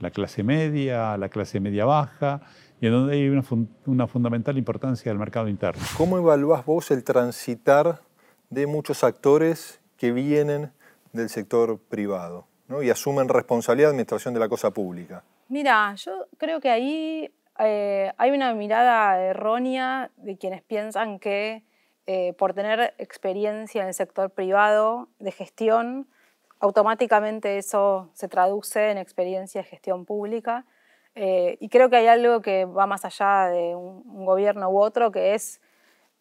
la 0.00 0.10
clase 0.10 0.42
media, 0.42 1.16
la 1.16 1.28
clase 1.28 1.60
media 1.60 1.84
baja, 1.84 2.40
y 2.80 2.86
en 2.86 2.92
donde 2.92 3.14
hay 3.14 3.28
una, 3.28 3.44
una 3.86 4.06
fundamental 4.06 4.56
importancia 4.58 5.10
del 5.10 5.18
mercado 5.18 5.48
interno. 5.48 5.82
¿Cómo 5.96 6.18
evaluás 6.18 6.64
vos 6.64 6.90
el 6.90 7.04
transitar 7.04 8.00
de 8.48 8.66
muchos 8.66 9.04
actores 9.04 9.80
que 9.96 10.12
vienen 10.12 10.72
del 11.12 11.28
sector 11.28 11.78
privado 11.78 12.46
¿no? 12.68 12.82
y 12.82 12.90
asumen 12.90 13.28
responsabilidad 13.28 13.88
de 13.88 13.92
administración 13.92 14.34
de 14.34 14.40
la 14.40 14.48
cosa 14.48 14.70
pública? 14.70 15.22
Mira, 15.48 15.94
yo 15.96 16.26
creo 16.38 16.60
que 16.60 16.70
ahí 16.70 17.30
eh, 17.58 18.12
hay 18.16 18.30
una 18.30 18.54
mirada 18.54 19.20
errónea 19.22 20.10
de 20.16 20.38
quienes 20.38 20.62
piensan 20.62 21.18
que 21.18 21.64
eh, 22.06 22.32
por 22.38 22.54
tener 22.54 22.94
experiencia 22.98 23.82
en 23.82 23.88
el 23.88 23.94
sector 23.94 24.30
privado 24.30 25.08
de 25.18 25.32
gestión, 25.32 26.08
automáticamente 26.60 27.58
eso 27.58 28.10
se 28.12 28.28
traduce 28.28 28.90
en 28.90 28.98
experiencia 28.98 29.62
de 29.62 29.68
gestión 29.68 30.04
pública. 30.04 30.66
Eh, 31.14 31.56
y 31.60 31.68
creo 31.68 31.90
que 31.90 31.96
hay 31.96 32.06
algo 32.06 32.40
que 32.40 32.66
va 32.66 32.86
más 32.86 33.04
allá 33.04 33.46
de 33.48 33.74
un, 33.74 34.24
gobierno 34.24 34.70
u 34.70 34.80
otro, 34.80 35.10
que 35.10 35.34
es 35.34 35.60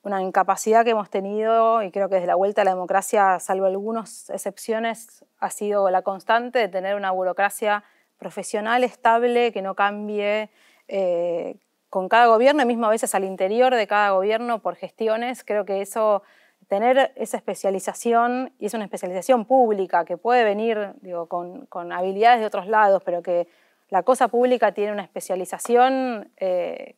una 0.02 0.24
incapacidad 0.24 0.84
que 0.86 0.92
hemos 0.92 1.10
tenido, 1.10 1.84
y 1.84 1.92
creo 1.92 2.10
que 2.10 2.16
desde 2.16 2.28
la 2.28 2.36
vuelta 2.36 2.62
a 2.62 2.66
la 2.66 2.72
democracia, 2.72 3.40
salvo 3.40 3.66
algunas 3.66 4.30
excepciones, 4.30 5.26
ha 5.40 5.50
sido 5.52 5.90
la 5.90 6.02
constante 6.02 6.60
de 6.60 6.70
tener 6.70 6.96
una 6.96 7.12
burocracia 7.12 7.84
profesional, 8.18 8.84
estable, 8.84 9.52
que 9.52 9.62
no 9.62 9.76
cambie 9.76 10.50
eh, 10.88 11.58
con 11.90 12.08
cada 12.08 12.28
gobierno 12.28 12.64
y 12.64 12.66
mismo 12.66 12.86
a 12.86 12.90
veces 12.90 13.14
al 13.14 13.26
interior 13.26 13.76
de 13.76 13.88
cada 13.88 14.12
gobierno 14.12 14.62
por 14.62 14.76
gestiones. 14.76 15.44
Creo 15.44 15.66
que 15.66 15.82
eso, 15.82 16.24
tener 16.70 17.12
esa 17.16 17.36
especialización, 17.36 18.54
y 18.60 18.68
es 18.68 18.74
una 18.76 18.86
especialización 18.86 19.46
pública 19.46 20.06
que 20.06 20.18
puede 20.18 20.44
venir 20.44 20.94
digo, 21.02 21.28
con, 21.28 21.66
con, 21.66 21.92
habilidades 21.92 22.40
de 22.40 22.46
otros 22.46 22.68
lados, 22.68 23.02
pero 23.04 23.24
que 23.24 23.48
la 23.90 24.04
cosa 24.04 24.28
pública 24.28 24.72
tiene 24.72 24.92
una 24.92 25.02
especialización 25.02 26.32
eh, 26.38 26.96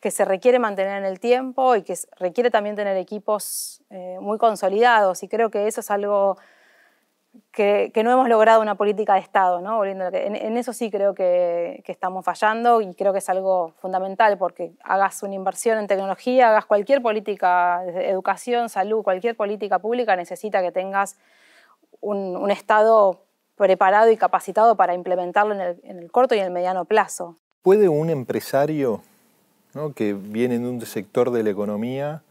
que 0.00 0.10
se 0.10 0.24
requiere 0.24 0.58
mantener 0.58 0.98
en 0.98 1.04
el 1.04 1.20
tiempo 1.20 1.76
y 1.76 1.82
que 1.82 1.94
requiere 2.18 2.50
también 2.50 2.74
tener 2.74 2.96
equipos 2.96 3.82
eh, 3.88 4.18
muy 4.20 4.36
consolidados. 4.36 5.22
Y 5.22 5.28
creo 5.28 5.48
que 5.48 5.68
eso 5.68 5.80
es 5.80 5.90
algo 5.92 6.36
que, 7.52 7.92
no 8.02 8.10
hemos 8.10 8.28
logrado 8.28 8.60
una 8.60 8.74
política 8.74 9.14
de 9.14 9.20
Estado, 9.20 9.60
¿no? 9.60 9.84
En, 9.84 10.56
eso 10.56 10.72
sí 10.72 10.90
creo 10.90 11.14
que, 11.14 11.82
estamos 11.86 12.24
fallando 12.24 12.80
y 12.80 12.94
creo 12.94 13.12
que 13.12 13.18
es 13.18 13.28
algo 13.28 13.72
fundamental 13.78 14.36
porque 14.38 14.72
hagas 14.82 15.22
una 15.22 15.34
inversión 15.34 15.78
en 15.78 15.86
tecnología, 15.86 16.50
hagas 16.50 16.66
cualquier 16.66 17.02
política, 17.02 17.84
educación, 17.86 18.68
salud, 18.68 19.02
cualquier 19.02 19.36
política 19.36 19.78
pública 19.78 20.16
necesita 20.16 20.62
que 20.62 20.72
tengas 20.72 21.16
un, 22.00 22.50
Estado 22.50 23.20
preparado 23.56 24.10
y 24.10 24.16
capacitado 24.16 24.76
para 24.76 24.94
implementarlo 24.94 25.54
en 25.54 25.98
el, 25.98 26.10
corto 26.10 26.34
y 26.34 26.38
en 26.38 26.46
el 26.46 26.50
mediano 26.50 26.84
plazo. 26.84 27.36
¿Puede 27.62 27.88
un 27.88 28.10
empresario 28.10 29.00
que 29.94 30.12
viene 30.12 30.58
de 30.58 30.68
un 30.68 30.80
sector 30.82 31.30
de 31.30 31.42
la 31.42 31.50
economía 31.50 32.22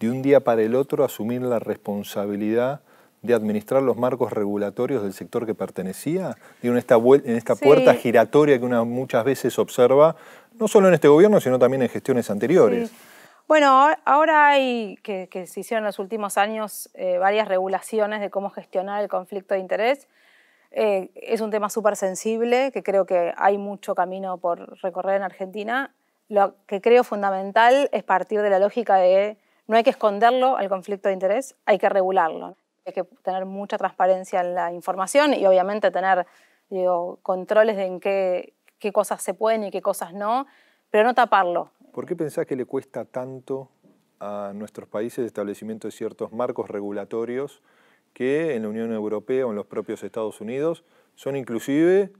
de 0.00 0.10
un 0.10 0.22
día 0.22 0.40
para 0.40 0.62
el 0.62 0.74
otro 0.74 1.04
asumir 1.04 1.42
la 1.42 1.58
responsabilidad 1.58 2.80
de 3.24 3.34
administrar 3.34 3.82
los 3.82 3.96
marcos 3.96 4.32
regulatorios 4.32 5.02
del 5.02 5.14
sector 5.14 5.46
que 5.46 5.54
pertenecía? 5.54 6.36
en 6.62 6.76
esta, 6.76 6.96
en 6.96 7.36
esta 7.36 7.56
puerta 7.56 7.94
giratoria 7.94 8.58
que 8.58 8.64
uno 8.64 8.84
muchas 8.84 9.24
veces 9.24 9.58
observa, 9.58 10.14
no 10.58 10.68
solo 10.68 10.88
en 10.88 10.94
este 10.94 11.08
gobierno, 11.08 11.40
sino 11.40 11.58
también 11.58 11.82
en 11.82 11.88
gestiones 11.88 12.30
anteriores. 12.30 12.92
Bueno, 13.48 13.90
ahora 14.04 14.48
hay, 14.48 14.96
que, 15.02 15.28
se 15.46 15.60
hicieron 15.60 15.84
en 15.84 15.86
los 15.86 15.98
últimos 15.98 16.38
años, 16.38 16.90
eh, 16.94 17.18
varias 17.18 17.48
regulaciones 17.48 18.20
de 18.20 18.30
cómo 18.30 18.50
gestionar 18.50 19.02
el 19.02 19.08
conflicto 19.08 19.54
de 19.54 19.60
interés. 19.60 20.06
Eh, 20.70 21.10
es 21.14 21.40
un 21.40 21.50
tema 21.50 21.70
súper 21.70 21.96
sensible, 21.96 22.72
que 22.72 22.82
creo 22.82 23.06
que 23.06 23.32
hay 23.36 23.58
mucho 23.58 23.94
camino 23.94 24.38
por 24.38 24.78
recorrer 24.82 25.16
en 25.16 25.22
Argentina. 25.22 25.94
Lo 26.28 26.54
que 26.66 26.80
creo 26.80 27.04
fundamental 27.04 27.88
es 27.92 28.02
partir 28.02 28.42
de 28.42 28.50
la 28.50 28.58
lógica 28.58 28.96
de 28.96 29.38
no 29.66 29.76
hay 29.76 29.82
que 29.82 29.90
esconderlo 29.90 30.56
al 30.56 30.68
conflicto 30.68 31.08
de 31.08 31.14
interés, 31.14 31.54
hay 31.64 31.78
que 31.78 31.88
regularlo. 31.88 32.56
Hay 32.86 32.92
que 32.92 33.04
tener 33.22 33.46
mucha 33.46 33.78
transparencia 33.78 34.40
en 34.40 34.54
la 34.54 34.72
información 34.72 35.32
y 35.34 35.46
obviamente 35.46 35.90
tener 35.90 36.26
digo, 36.70 37.18
controles 37.22 37.76
de 37.76 37.86
en 37.86 38.00
qué, 38.00 38.54
qué 38.78 38.92
cosas 38.92 39.22
se 39.22 39.34
pueden 39.34 39.64
y 39.64 39.70
qué 39.70 39.82
cosas 39.82 40.12
no, 40.12 40.46
pero 40.90 41.04
no 41.04 41.14
taparlo. 41.14 41.70
¿Por 41.92 42.06
qué 42.06 42.16
pensás 42.16 42.46
que 42.46 42.56
le 42.56 42.66
cuesta 42.66 43.04
tanto 43.04 43.70
a 44.20 44.52
nuestros 44.54 44.88
países 44.88 45.20
el 45.20 45.26
establecimiento 45.26 45.88
de 45.88 45.92
ciertos 45.92 46.32
marcos 46.32 46.68
regulatorios 46.68 47.62
que 48.12 48.54
en 48.54 48.62
la 48.62 48.68
Unión 48.68 48.92
Europea 48.92 49.46
o 49.46 49.50
en 49.50 49.56
los 49.56 49.66
propios 49.66 50.02
Estados 50.02 50.40
Unidos 50.40 50.84
son 51.14 51.36
inclusive 51.36 52.12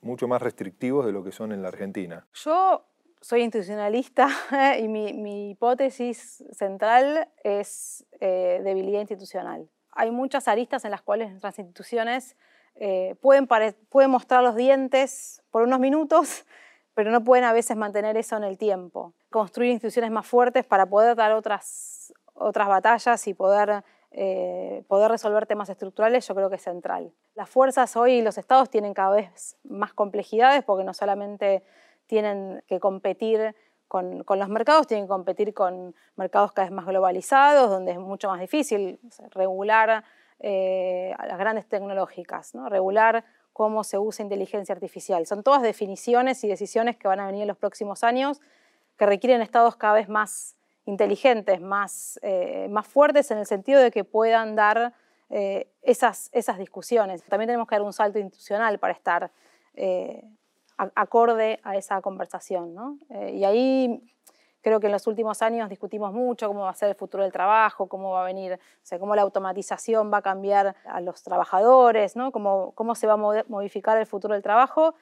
mucho 0.00 0.28
más 0.28 0.42
restrictivos 0.42 1.06
de 1.06 1.12
lo 1.12 1.24
que 1.24 1.32
son 1.32 1.52
en 1.52 1.62
la 1.62 1.68
Argentina? 1.68 2.26
Yo 2.34 2.84
soy 3.20 3.42
institucionalista 3.42 4.28
y 4.80 4.88
mi, 4.88 5.12
mi 5.12 5.50
hipótesis 5.50 6.44
central 6.52 7.28
es 7.42 8.06
eh, 8.20 8.60
debilidad 8.64 9.00
institucional 9.00 9.68
hay 9.92 10.10
muchas 10.10 10.48
aristas 10.48 10.84
en 10.84 10.90
las 10.90 11.02
cuales 11.02 11.30
nuestras 11.30 11.58
instituciones 11.58 12.36
eh, 12.76 13.16
pueden, 13.20 13.48
pueden 13.88 14.10
mostrar 14.10 14.42
los 14.42 14.54
dientes 14.54 15.42
por 15.50 15.62
unos 15.62 15.80
minutos, 15.80 16.46
pero 16.94 17.10
no 17.10 17.24
pueden 17.24 17.44
a 17.44 17.52
veces 17.52 17.76
mantener 17.76 18.16
eso 18.16 18.36
en 18.36 18.44
el 18.44 18.58
tiempo. 18.58 19.14
Construir 19.30 19.72
instituciones 19.72 20.10
más 20.10 20.26
fuertes 20.26 20.64
para 20.64 20.86
poder 20.86 21.16
dar 21.16 21.32
otras, 21.32 22.12
otras 22.34 22.68
batallas 22.68 23.26
y 23.26 23.34
poder, 23.34 23.84
eh, 24.10 24.84
poder 24.88 25.10
resolver 25.10 25.46
temas 25.46 25.68
estructurales, 25.68 26.26
yo 26.26 26.34
creo 26.34 26.48
que 26.48 26.56
es 26.56 26.62
central. 26.62 27.12
Las 27.34 27.50
fuerzas 27.50 27.96
hoy 27.96 28.14
y 28.14 28.22
los 28.22 28.38
estados 28.38 28.70
tienen 28.70 28.94
cada 28.94 29.14
vez 29.16 29.56
más 29.64 29.92
complejidades 29.92 30.64
porque 30.64 30.84
no 30.84 30.94
solamente 30.94 31.62
tienen 32.06 32.62
que 32.66 32.80
competir 32.80 33.54
con, 33.88 34.24
los 34.26 34.48
mercados, 34.48 34.86
tienen 34.86 35.06
que 35.06 35.08
competir 35.08 35.54
con 35.54 35.94
mercados 36.16 36.52
cada 36.52 36.66
vez 36.66 36.74
más 36.74 36.86
globalizados, 36.86 37.70
donde 37.70 37.92
es 37.92 37.98
mucho 37.98 38.28
más 38.28 38.38
difícil 38.38 39.00
regular 39.30 40.04
eh, 40.38 41.14
a 41.18 41.26
las 41.26 41.38
grandes 41.38 41.66
tecnológicas, 41.66 42.54
¿no? 42.54 42.68
regular 42.68 43.24
cómo 43.52 43.82
se 43.82 43.98
usa 43.98 44.22
inteligencia 44.22 44.74
artificial. 44.74 45.26
Son 45.26 45.42
todas 45.42 45.62
definiciones 45.62 46.44
y 46.44 46.48
decisiones 46.48 46.96
que 46.96 47.08
van 47.08 47.18
a 47.18 47.26
venir 47.26 47.42
en 47.42 47.48
los 47.48 47.56
próximos 47.56 48.04
años 48.04 48.40
que 48.96 49.06
requieren 49.06 49.40
estados 49.40 49.76
cada 49.76 49.94
vez 49.94 50.08
más 50.08 50.54
inteligentes, 50.84 51.60
más, 51.60 52.20
eh, 52.22 52.68
más 52.70 52.86
fuertes 52.86 53.30
en 53.30 53.38
el 53.38 53.46
sentido 53.46 53.80
de 53.80 53.90
que 53.90 54.04
puedan 54.04 54.54
dar 54.54 54.92
eh, 55.30 55.68
esas, 55.82 56.30
esas 56.32 56.58
discusiones. 56.58 57.24
También 57.24 57.48
tenemos 57.48 57.66
que 57.66 57.74
dar 57.74 57.82
un 57.82 57.92
salto 57.92 58.18
institucional 58.18 58.78
para 58.78 58.92
estar 58.92 59.30
acorde 60.94 61.60
a 61.62 61.76
esa 61.76 62.00
conversación. 62.00 62.74
¿no? 62.74 62.98
Eh, 63.10 63.32
y 63.32 63.44
ahí 63.44 64.02
creo 64.62 64.80
que 64.80 64.86
en 64.86 64.92
los 64.92 65.06
últimos 65.06 65.42
años 65.42 65.68
discutimos 65.68 66.12
mucho 66.12 66.48
cómo 66.48 66.62
va 66.62 66.70
a 66.70 66.74
ser 66.74 66.88
el 66.88 66.94
futuro 66.94 67.22
del 67.22 67.32
trabajo, 67.32 67.88
cómo 67.88 68.12
va 68.12 68.22
a 68.22 68.24
venir, 68.24 68.54
o 68.54 68.58
sea, 68.82 68.98
cómo 68.98 69.14
la 69.14 69.22
automatización 69.22 70.12
va 70.12 70.18
a 70.18 70.22
cambiar 70.22 70.76
a 70.84 71.00
los 71.00 71.22
trabajadores, 71.22 72.16
¿no? 72.16 72.32
cómo, 72.32 72.72
cómo 72.74 72.94
se 72.94 73.06
va 73.06 73.14
a 73.14 73.44
modificar 73.48 73.98
el 73.98 74.06
futuro 74.06 74.34
del 74.34 74.42
trabajo 74.42 74.94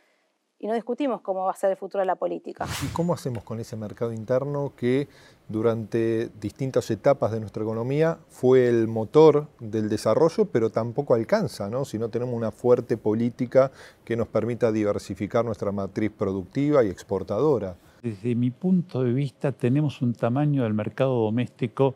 y 0.58 0.66
no 0.66 0.74
discutimos 0.74 1.20
cómo 1.20 1.44
va 1.44 1.52
a 1.52 1.56
ser 1.56 1.70
el 1.70 1.76
futuro 1.76 2.00
de 2.00 2.06
la 2.06 2.16
política. 2.16 2.66
¿Y 2.82 2.86
cómo 2.88 3.12
hacemos 3.12 3.44
con 3.44 3.60
ese 3.60 3.76
mercado 3.76 4.12
interno 4.12 4.72
que 4.76 5.08
durante 5.48 6.30
distintas 6.40 6.90
etapas 6.90 7.30
de 7.32 7.40
nuestra 7.40 7.62
economía 7.62 8.18
fue 8.28 8.68
el 8.68 8.88
motor 8.88 9.48
del 9.60 9.88
desarrollo, 9.88 10.46
pero 10.46 10.70
tampoco 10.70 11.14
alcanza, 11.14 11.68
¿no? 11.68 11.84
si 11.84 11.98
no 11.98 12.08
tenemos 12.08 12.34
una 12.34 12.50
fuerte 12.50 12.96
política 12.96 13.70
que 14.04 14.16
nos 14.16 14.28
permita 14.28 14.72
diversificar 14.72 15.44
nuestra 15.44 15.72
matriz 15.72 16.10
productiva 16.10 16.82
y 16.84 16.88
exportadora? 16.88 17.76
Desde 18.02 18.34
mi 18.34 18.50
punto 18.50 19.02
de 19.02 19.12
vista 19.12 19.52
tenemos 19.52 20.00
un 20.00 20.14
tamaño 20.14 20.62
del 20.62 20.74
mercado 20.74 21.24
doméstico 21.24 21.94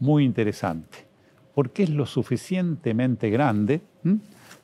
muy 0.00 0.24
interesante, 0.24 1.06
porque 1.54 1.84
es 1.84 1.90
lo 1.90 2.06
suficientemente 2.06 3.30
grande, 3.30 3.82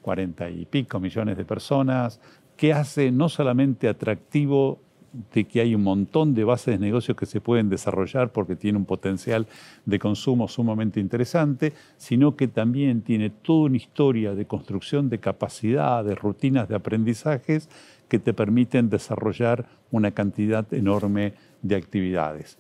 40 0.03 0.51
y 0.51 0.67
pico 0.67 0.99
millones 0.99 1.37
de 1.37 1.45
personas, 1.45 2.21
que 2.57 2.73
hace 2.73 3.11
no 3.11 3.29
solamente 3.29 3.89
atractivo 3.89 4.81
de 5.33 5.45
que 5.45 5.61
hay 5.61 5.75
un 5.75 5.83
montón 5.83 6.35
de 6.35 6.45
bases 6.45 6.79
de 6.79 6.79
negocios 6.79 7.17
que 7.17 7.27
se 7.27 7.41
pueden 7.41 7.69
desarrollar 7.69 8.33
porque 8.33 8.57
tiene 8.57 8.79
un 8.79 8.85
potencial 8.85 9.47
de 9.85 9.99
consumo 9.99 10.49
sumamente 10.49 11.01
interesante, 11.01 11.73
sino 11.97 12.37
que 12.37 12.49
también 12.49 13.03
tiene 13.03 13.31
toda 13.31 13.67
una 13.67 13.77
historia 13.77 14.35
de 14.35 14.47
construcción 14.47 15.09
de 15.09 15.19
capacidad, 15.19 16.05
de 16.05 16.15
rutinas 16.15 16.69
de 16.69 16.77
aprendizajes 16.77 17.69
que 18.09 18.19
te 18.19 18.35
permiten 18.35 18.91
desarrollar 18.91 19.67
una 19.91 20.11
cantidad 20.11 20.73
enorme 20.73 21.35
de 21.63 21.77
actividades. 21.77 22.59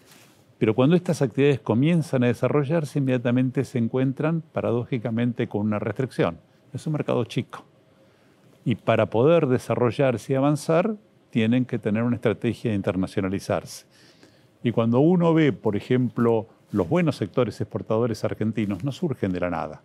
Pero 0.59 0.75
cuando 0.75 0.97
estas 0.97 1.21
actividades 1.21 1.61
comienzan 1.61 2.25
a 2.25 2.29
desarrollarse, 2.29 2.99
inmediatamente 2.99 3.65
se 3.65 3.79
encuentran 3.79 4.43
paradójicamente 4.53 5.49
con 5.49 5.67
una 5.67 5.79
restricción. 5.79 6.39
Es 6.73 6.87
un 6.87 6.95
mercado 6.95 7.25
chico. 7.25 7.76
Y 8.67 8.75
para 8.75 9.07
poder 9.07 9.47
desarrollarse 9.47 10.33
y 10.33 10.37
avanzar, 10.37 10.97
tienen 11.31 11.65
que 11.65 11.79
tener 11.79 12.03
una 12.03 12.17
estrategia 12.17 12.73
de 12.73 12.77
internacionalizarse. 12.77 13.87
Y 14.65 14.73
cuando 14.73 14.99
uno 14.99 15.33
ve, 15.33 15.53
por 15.53 15.77
ejemplo, 15.77 16.49
los 16.73 16.89
buenos 16.89 17.15
sectores 17.15 17.61
exportadores 17.61 18.25
argentinos, 18.25 18.83
no 18.83 18.91
surgen 18.91 19.33
de 19.33 19.39
la 19.39 19.51
nada. 19.51 19.83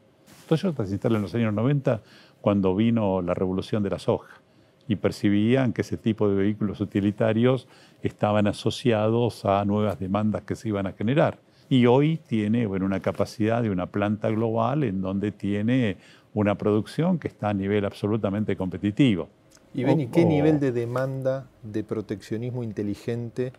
Toyota 0.48 0.84
se 0.88 0.94
instala 0.94 1.18
en 1.18 1.22
los 1.22 1.36
años 1.36 1.54
90 1.54 2.02
cuando 2.42 2.76
vino 2.76 3.22
la 3.22 3.36
revolución 3.36 3.84
de 3.84 3.92
la 3.92 4.00
soja 4.00 4.42
y 4.88 4.96
percibían 4.96 5.74
que 5.74 5.82
ese 5.82 5.98
tipo 5.98 6.28
de 6.28 6.36
vehículos 6.36 6.82
utilitarios 6.82 7.68
estaban 8.02 8.48
asociados 8.48 9.46
a 9.46 9.64
nuevas 9.64 10.00
demandas 10.00 10.42
que 10.42 10.56
se 10.56 10.70
iban 10.70 10.88
a 10.88 10.94
generar. 10.94 11.38
Y 11.70 11.86
hoy 11.86 12.18
tiene 12.18 12.66
bueno, 12.66 12.88
una 12.88 13.00
capacidad 13.00 13.62
de 13.62 13.70
una 13.70 13.86
planta 13.86 14.30
global 14.30 14.84
en 14.84 15.02
donde 15.02 15.32
tiene 15.32 15.98
una 16.34 16.58
producción 16.58 17.20
que 17.20 17.28
está 17.28 17.50
a 17.50 17.54
nivel 17.54 17.86
absolutamente 17.86 18.56
competitivo. 18.56 19.30
¿Y 19.74 19.84
Beni, 19.84 20.08
qué 20.08 20.26
nivel 20.26 20.60
de 20.60 20.72
demanda 20.72 21.48
de 21.64 21.84
proteccionismo 21.84 22.64
inteligente 22.64 23.54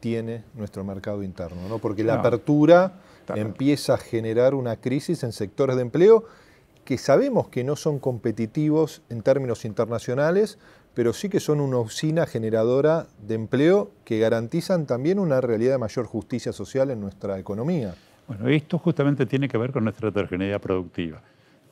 tiene 0.00 0.44
nuestro 0.54 0.84
mercado 0.84 1.22
interno? 1.22 1.68
¿no? 1.68 1.78
Porque 1.78 2.02
la 2.02 2.14
apertura 2.14 2.94
empieza 3.34 3.94
a 3.94 3.98
generar 3.98 4.54
una 4.54 4.76
crisis 4.76 5.22
en 5.22 5.32
sectores 5.32 5.76
de 5.76 5.82
empleo 5.82 6.24
que 6.84 6.98
sabemos 6.98 7.48
que 7.48 7.64
no 7.64 7.76
son 7.76 7.98
competitivos 7.98 9.02
en 9.10 9.22
términos 9.22 9.64
internacionales, 9.64 10.58
pero 10.94 11.12
sí 11.12 11.28
que 11.28 11.38
son 11.38 11.60
una 11.60 11.78
usina 11.78 12.26
generadora 12.26 13.06
de 13.26 13.34
empleo 13.34 13.90
que 14.04 14.18
garantizan 14.18 14.86
también 14.86 15.18
una 15.18 15.40
realidad 15.40 15.72
de 15.72 15.78
mayor 15.78 16.06
justicia 16.06 16.52
social 16.52 16.90
en 16.90 17.00
nuestra 17.00 17.38
economía. 17.38 17.94
Bueno, 18.26 18.48
esto 18.48 18.78
justamente 18.78 19.26
tiene 19.26 19.48
que 19.48 19.58
ver 19.58 19.70
con 19.70 19.84
nuestra 19.84 20.08
heterogeneidad 20.08 20.60
productiva. 20.60 21.22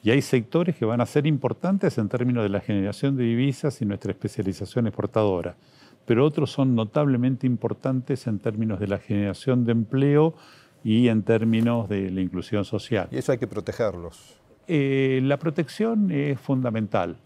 Y 0.06 0.12
hay 0.12 0.22
sectores 0.22 0.76
que 0.76 0.84
van 0.84 1.00
a 1.00 1.06
ser 1.06 1.26
importantes 1.26 1.98
en 1.98 2.08
términos 2.08 2.44
de 2.44 2.48
la 2.48 2.60
generación 2.60 3.16
de 3.16 3.25
divisas 3.25 3.82
y 3.82 3.86
nuestra 3.86 4.12
especialización 4.12 4.86
exportadora, 4.86 5.56
pero 6.04 6.25
otros 6.25 6.52
son 6.52 6.76
notablemente 6.76 7.44
importantes 7.44 8.28
en 8.28 8.38
términos 8.38 8.78
de 8.78 8.86
la 8.86 8.98
generación 8.98 9.64
de 9.64 9.72
empleo 9.72 10.36
y 10.84 11.08
en 11.08 11.25
términos 11.25 11.88
de 11.88 12.08
la 12.12 12.20
inclusión 12.20 12.64
social. 12.64 13.08
Y 13.10 13.16
eso 13.16 13.32
hay 13.32 13.38
que 13.38 13.48
protegerlos. 13.48 14.36
Eh, 14.68 15.18
la 15.25 15.38
protección 15.40 16.12
es 16.12 16.38
fundamental, 16.38 17.16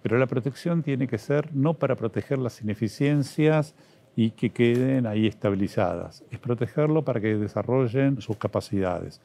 pero 0.00 0.16
la 0.16 0.26
protección 0.26 0.82
tiene 0.82 1.08
que 1.08 1.18
ser 1.18 1.54
no 1.54 1.74
para 1.74 1.94
proteger 1.94 2.38
las 2.38 2.62
ineficiencias 2.62 3.74
y 4.16 4.30
que 4.30 4.48
queden 4.48 5.06
ahí 5.06 5.26
estabilizadas, 5.26 6.24
es 6.30 6.38
protegerlo 6.38 7.04
para 7.04 7.20
que 7.20 7.36
desarrollen 7.36 8.18
sus 8.22 8.38
capacidades. 8.38 9.20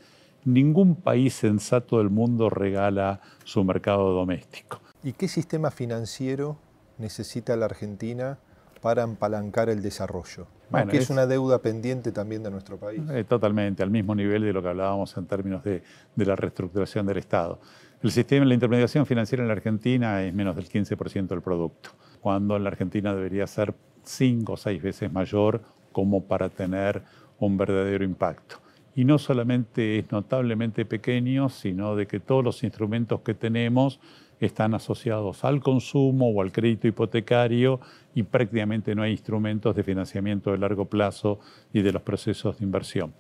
Ningún 0.46 0.96
país 0.96 1.34
sensato 1.34 1.98
del 1.98 2.10
mundo 2.10 2.50
regala 2.50 3.20
su 3.44 3.64
mercado 3.64 4.12
doméstico. 4.14 4.80
¿Y 5.04 5.14
qué 5.14 5.28
sistema 5.28 5.72
financiero 5.72 6.58
necesita 6.98 7.56
la 7.56 7.66
Argentina 7.66 8.38
para 8.82 9.04
empalancar 9.04 9.70
el 9.70 9.82
desarrollo? 9.82 10.48
que 10.90 10.98
es, 10.98 11.10
una 11.10 11.26
deuda 11.26 11.60
pendiente 11.62 12.12
también 12.12 12.44
de 12.44 12.52
nuestro 12.52 12.78
país. 12.78 13.02
Eh, 13.12 13.24
totalmente, 13.24 13.84
al 13.84 13.90
mismo 13.90 14.16
nivel 14.16 14.44
de 14.44 14.54
lo 14.54 14.62
que 14.62 14.70
hablábamos 14.70 15.16
en 15.18 15.26
términos 15.26 15.64
de, 15.64 15.84
la 16.16 16.36
reestructuración 16.36 17.06
del 17.06 17.18
Estado. 17.18 17.60
El 18.02 18.12
sistema 18.12 18.42
de 18.42 18.50
la 18.50 18.54
intermediación 18.56 19.06
financiera 19.06 19.44
en 19.44 19.48
la 19.48 19.54
Argentina 19.54 20.24
es 20.24 20.34
menos 20.34 20.56
del 20.56 20.68
15% 20.68 21.28
del 21.28 21.42
producto, 21.42 21.92
cuando 22.22 22.56
en 22.56 22.64
la 22.64 22.70
Argentina 22.70 23.14
debería 23.14 23.48
ser 23.48 23.74
cinco 24.04 24.54
o 24.54 24.58
seis 24.58 24.82
veces 24.82 25.12
mayor 25.12 25.62
como 25.92 26.24
para 26.24 26.50
tener 26.50 27.02
un 27.40 27.58
verdadero 27.58 28.04
impacto. 28.04 28.58
Y 28.96 29.04
no 29.06 29.18
solamente 29.18 30.00
es 30.00 30.12
notablemente 30.12 30.86
pequeño, 30.86 31.50
sino 31.50 31.96
de 31.96 32.08
que 32.08 32.20
todos 32.20 32.44
los 32.44 32.64
instrumentos 32.64 33.22
que 33.22 33.34
tenemos 33.34 34.00
están 34.40 34.74
asociados 34.74 35.44
al 35.44 35.62
consumo 35.62 36.30
o 36.30 36.42
al 36.42 36.52
crédito 36.52 36.88
hipotecario 36.88 37.80
y 38.14 38.24
prácticamente 38.24 38.96
no 38.96 39.04
hay 39.04 39.12
instrumentos 39.12 39.76
de 39.76 39.84
financiamiento 39.84 40.52
de 40.52 40.58
largo 40.58 40.86
plazo 40.86 41.40
y 41.74 41.82
de 41.82 41.92
los 41.92 42.02
procesos 42.02 42.58
de 42.58 42.66
inversión. 42.66 43.14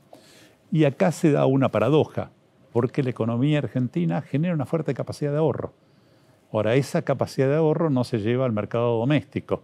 Y 0.72 0.86
acá 0.86 1.12
se 1.12 1.32
da 1.32 1.46
una 1.46 1.70
paradoja, 1.70 2.32
porque 2.72 3.04
la 3.04 3.12
economía 3.12 3.60
argentina 3.60 4.22
genera 4.22 4.54
una 4.54 4.66
fuerte 4.66 4.94
capacidad 4.94 5.32
de 5.32 5.38
ahorro. 5.38 5.74
Ahora, 6.52 6.76
esa 6.76 7.02
capacidad 7.02 7.48
de 7.48 7.56
ahorro 7.56 7.90
no 7.90 8.04
se 8.04 8.20
lleva 8.20 8.46
al 8.46 8.52
mercado 8.52 8.98
doméstico. 9.00 9.62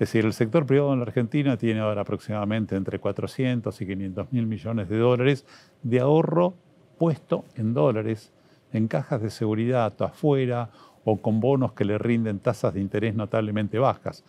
Es 0.00 0.08
decir, 0.08 0.24
el 0.24 0.32
sector 0.32 0.64
privado 0.64 0.94
en 0.94 1.00
la 1.00 1.04
Argentina 1.04 1.58
tiene 1.58 1.80
ahora 1.80 2.00
aproximadamente 2.00 2.74
entre 2.74 2.98
400 2.98 3.78
y 3.82 3.86
500 3.86 4.32
mil 4.32 4.46
millones 4.46 4.88
de 4.88 4.96
dólares 4.96 5.44
de 5.82 6.00
ahorro 6.00 6.54
puesto 6.96 7.44
en 7.54 7.74
dólares, 7.74 8.32
en 8.72 8.88
cajas 8.88 9.20
de 9.20 9.28
seguridad 9.28 9.92
afuera 10.00 10.70
o 11.04 11.18
con 11.18 11.40
bonos 11.40 11.74
que 11.74 11.84
le 11.84 11.98
rinden 11.98 12.38
tasas 12.38 12.72
de 12.72 12.80
interés 12.80 13.14
notablemente 13.14 13.78
bajas, 13.78 14.24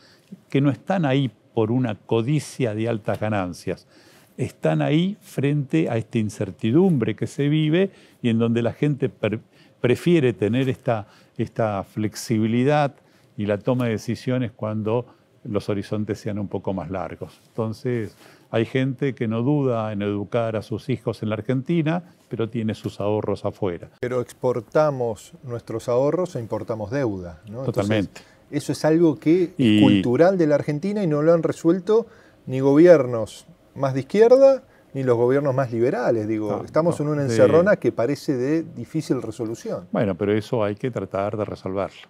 que 0.49 0.59
no 0.59 0.71
están 0.71 1.05
ahí 1.05 1.31
por 1.53 1.71
una 1.71 1.95
codicia 1.95 2.75
de 2.75 2.89
altas 2.89 3.21
ganancias, 3.21 3.87
están 4.35 4.81
ahí 4.81 5.15
frente 5.21 5.89
a 5.89 5.95
esta 5.95 6.17
incertidumbre 6.17 7.15
que 7.15 7.27
se 7.27 7.47
vive 7.47 7.91
y 8.21 8.27
en 8.27 8.39
donde 8.39 8.61
la 8.61 8.73
gente 8.73 9.09
prefiere 9.79 10.33
tener 10.33 10.67
esta, 10.67 11.07
esta 11.37 11.81
flexibilidad 11.85 12.93
y 13.37 13.45
la 13.45 13.57
toma 13.57 13.85
de 13.85 13.91
decisiones 13.91 14.51
cuando 14.51 15.20
los 15.43 15.69
horizontes 15.69 16.19
sean 16.19 16.39
un 16.39 16.47
poco 16.47 16.73
más 16.73 16.89
largos. 16.91 17.39
Entonces, 17.47 18.15
hay 18.51 18.65
gente 18.65 19.15
que 19.15 19.27
no 19.27 19.41
duda 19.41 19.91
en 19.91 20.01
educar 20.01 20.55
a 20.55 20.61
sus 20.61 20.89
hijos 20.89 21.23
en 21.23 21.29
la 21.29 21.35
Argentina, 21.35 22.03
pero 22.29 22.49
tiene 22.49 22.75
sus 22.75 22.99
ahorros 22.99 23.45
afuera. 23.45 23.89
Pero 23.99 24.21
exportamos 24.21 25.33
nuestros 25.43 25.89
ahorros 25.89 26.35
e 26.35 26.39
importamos 26.39 26.91
deuda. 26.91 27.41
¿no? 27.49 27.63
Totalmente. 27.63 28.21
eso 28.51 28.71
es 28.71 28.85
algo 28.85 29.19
que 29.19 29.53
es 29.57 29.81
cultural 29.81 30.37
de 30.37 30.47
la 30.47 30.55
Argentina 30.55 31.03
y 31.03 31.07
no 31.07 31.21
lo 31.21 31.33
han 31.33 31.43
resuelto 31.43 32.07
ni 32.45 32.59
gobiernos 32.59 33.45
más 33.75 33.93
de 33.93 34.01
izquierda 34.01 34.63
ni 34.93 35.03
los 35.03 35.15
gobiernos 35.15 35.55
más 35.55 35.71
liberales. 35.71 36.27
Digo, 36.27 36.63
estamos 36.65 36.99
en 36.99 37.07
una 37.07 37.21
encerrona 37.23 37.77
que 37.77 37.91
parece 37.91 38.35
de 38.35 38.63
difícil 38.63 39.21
resolución. 39.21 39.87
Bueno, 39.91 40.15
pero 40.15 40.33
eso 40.33 40.63
hay 40.63 40.75
que 40.75 40.91
tratar 40.91 41.37
de 41.37 41.45
resolverlo. 41.45 42.09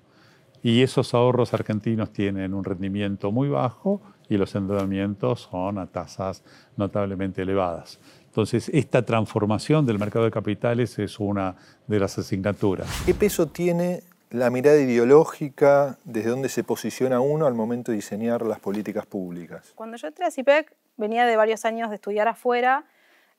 Y 0.63 0.83
esos 0.83 1.13
ahorros 1.13 1.53
argentinos 1.53 2.11
tienen 2.11 2.53
un 2.53 2.63
rendimiento 2.63 3.31
muy 3.31 3.49
bajo 3.49 4.01
y 4.29 4.37
los 4.37 4.53
endeudamientos 4.55 5.49
son 5.51 5.77
a 5.79 5.87
tasas 5.87 6.43
notablemente 6.77 7.41
elevadas. 7.41 7.99
Entonces, 8.27 8.69
esta 8.69 9.03
transformación 9.03 9.85
del 9.85 9.99
mercado 9.99 10.23
de 10.23 10.31
capitales 10.31 10.97
es 10.99 11.19
una 11.19 11.55
de 11.87 11.99
las 11.99 12.17
asignaturas. 12.17 12.87
¿Qué 13.05 13.13
peso 13.13 13.47
tiene 13.47 14.03
la 14.29 14.49
mirada 14.49 14.79
ideológica, 14.79 15.97
desde 16.05 16.29
dónde 16.29 16.47
se 16.47 16.63
posiciona 16.63 17.19
uno 17.19 17.45
al 17.45 17.53
momento 17.53 17.91
de 17.91 17.97
diseñar 17.97 18.43
las 18.43 18.59
políticas 18.59 19.05
públicas? 19.05 19.73
Cuando 19.75 19.97
yo 19.97 20.07
entré 20.07 20.25
a 20.25 20.31
CIPEC, 20.31 20.73
venía 20.95 21.25
de 21.25 21.35
varios 21.35 21.65
años 21.65 21.89
de 21.89 21.95
estudiar 21.95 22.29
afuera, 22.29 22.85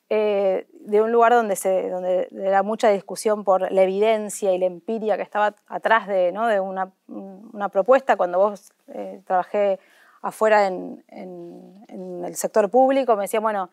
eh, 0.08 0.66
de 0.72 1.00
un 1.00 1.10
lugar 1.10 1.32
donde, 1.32 1.56
se, 1.56 1.88
donde 1.88 2.28
era 2.32 2.62
mucha 2.62 2.90
discusión 2.90 3.44
por 3.44 3.70
la 3.72 3.82
evidencia 3.82 4.52
y 4.52 4.58
la 4.58 4.66
empiria 4.66 5.16
que 5.16 5.22
estaba 5.22 5.54
atrás 5.66 6.06
de, 6.06 6.32
¿no? 6.32 6.46
de 6.46 6.60
una, 6.60 6.92
una, 7.06 7.68
propuesta. 7.70 8.16
Cuando 8.16 8.38
vos 8.38 8.72
eh, 8.88 9.22
trabajé 9.26 9.78
afuera 10.20 10.66
en, 10.66 11.02
el 12.24 12.36
sector 12.36 12.70
público, 12.70 13.16
me 13.16 13.22
decía, 13.22 13.40
bueno, 13.40 13.70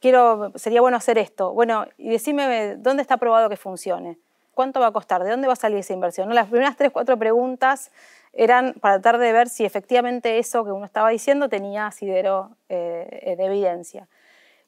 quiero, 0.00 0.52
sería 0.54 0.80
bueno 0.80 0.96
hacer 0.96 1.18
esto. 1.18 1.52
Bueno, 1.52 1.86
y 1.98 2.10
decime 2.10 2.76
dónde 2.76 3.02
está 3.02 3.16
probado 3.18 3.48
que 3.48 3.56
funcione. 3.56 4.18
¿Cuánto 4.54 4.80
va 4.80 4.88
a 4.88 4.92
costar? 4.92 5.22
¿De 5.22 5.30
dónde 5.30 5.46
va 5.46 5.54
a 5.54 5.56
salir 5.56 5.78
esa 5.78 5.92
inversión? 5.92 6.34
Las 6.34 6.48
primeras 6.48 6.76
tres, 6.76 6.90
cuatro 6.92 7.18
preguntas 7.18 7.90
eran 8.32 8.74
para 8.80 9.00
tratar 9.00 9.20
de 9.20 9.32
ver 9.32 9.48
si 9.48 9.64
efectivamente 9.64 10.38
eso 10.38 10.64
que 10.64 10.72
uno 10.72 10.84
estaba 10.84 11.10
diciendo 11.10 11.48
tenía 11.48 11.86
asidero 11.86 12.56
eh, 12.68 13.34
de 13.36 13.44
evidencia. 13.44 14.08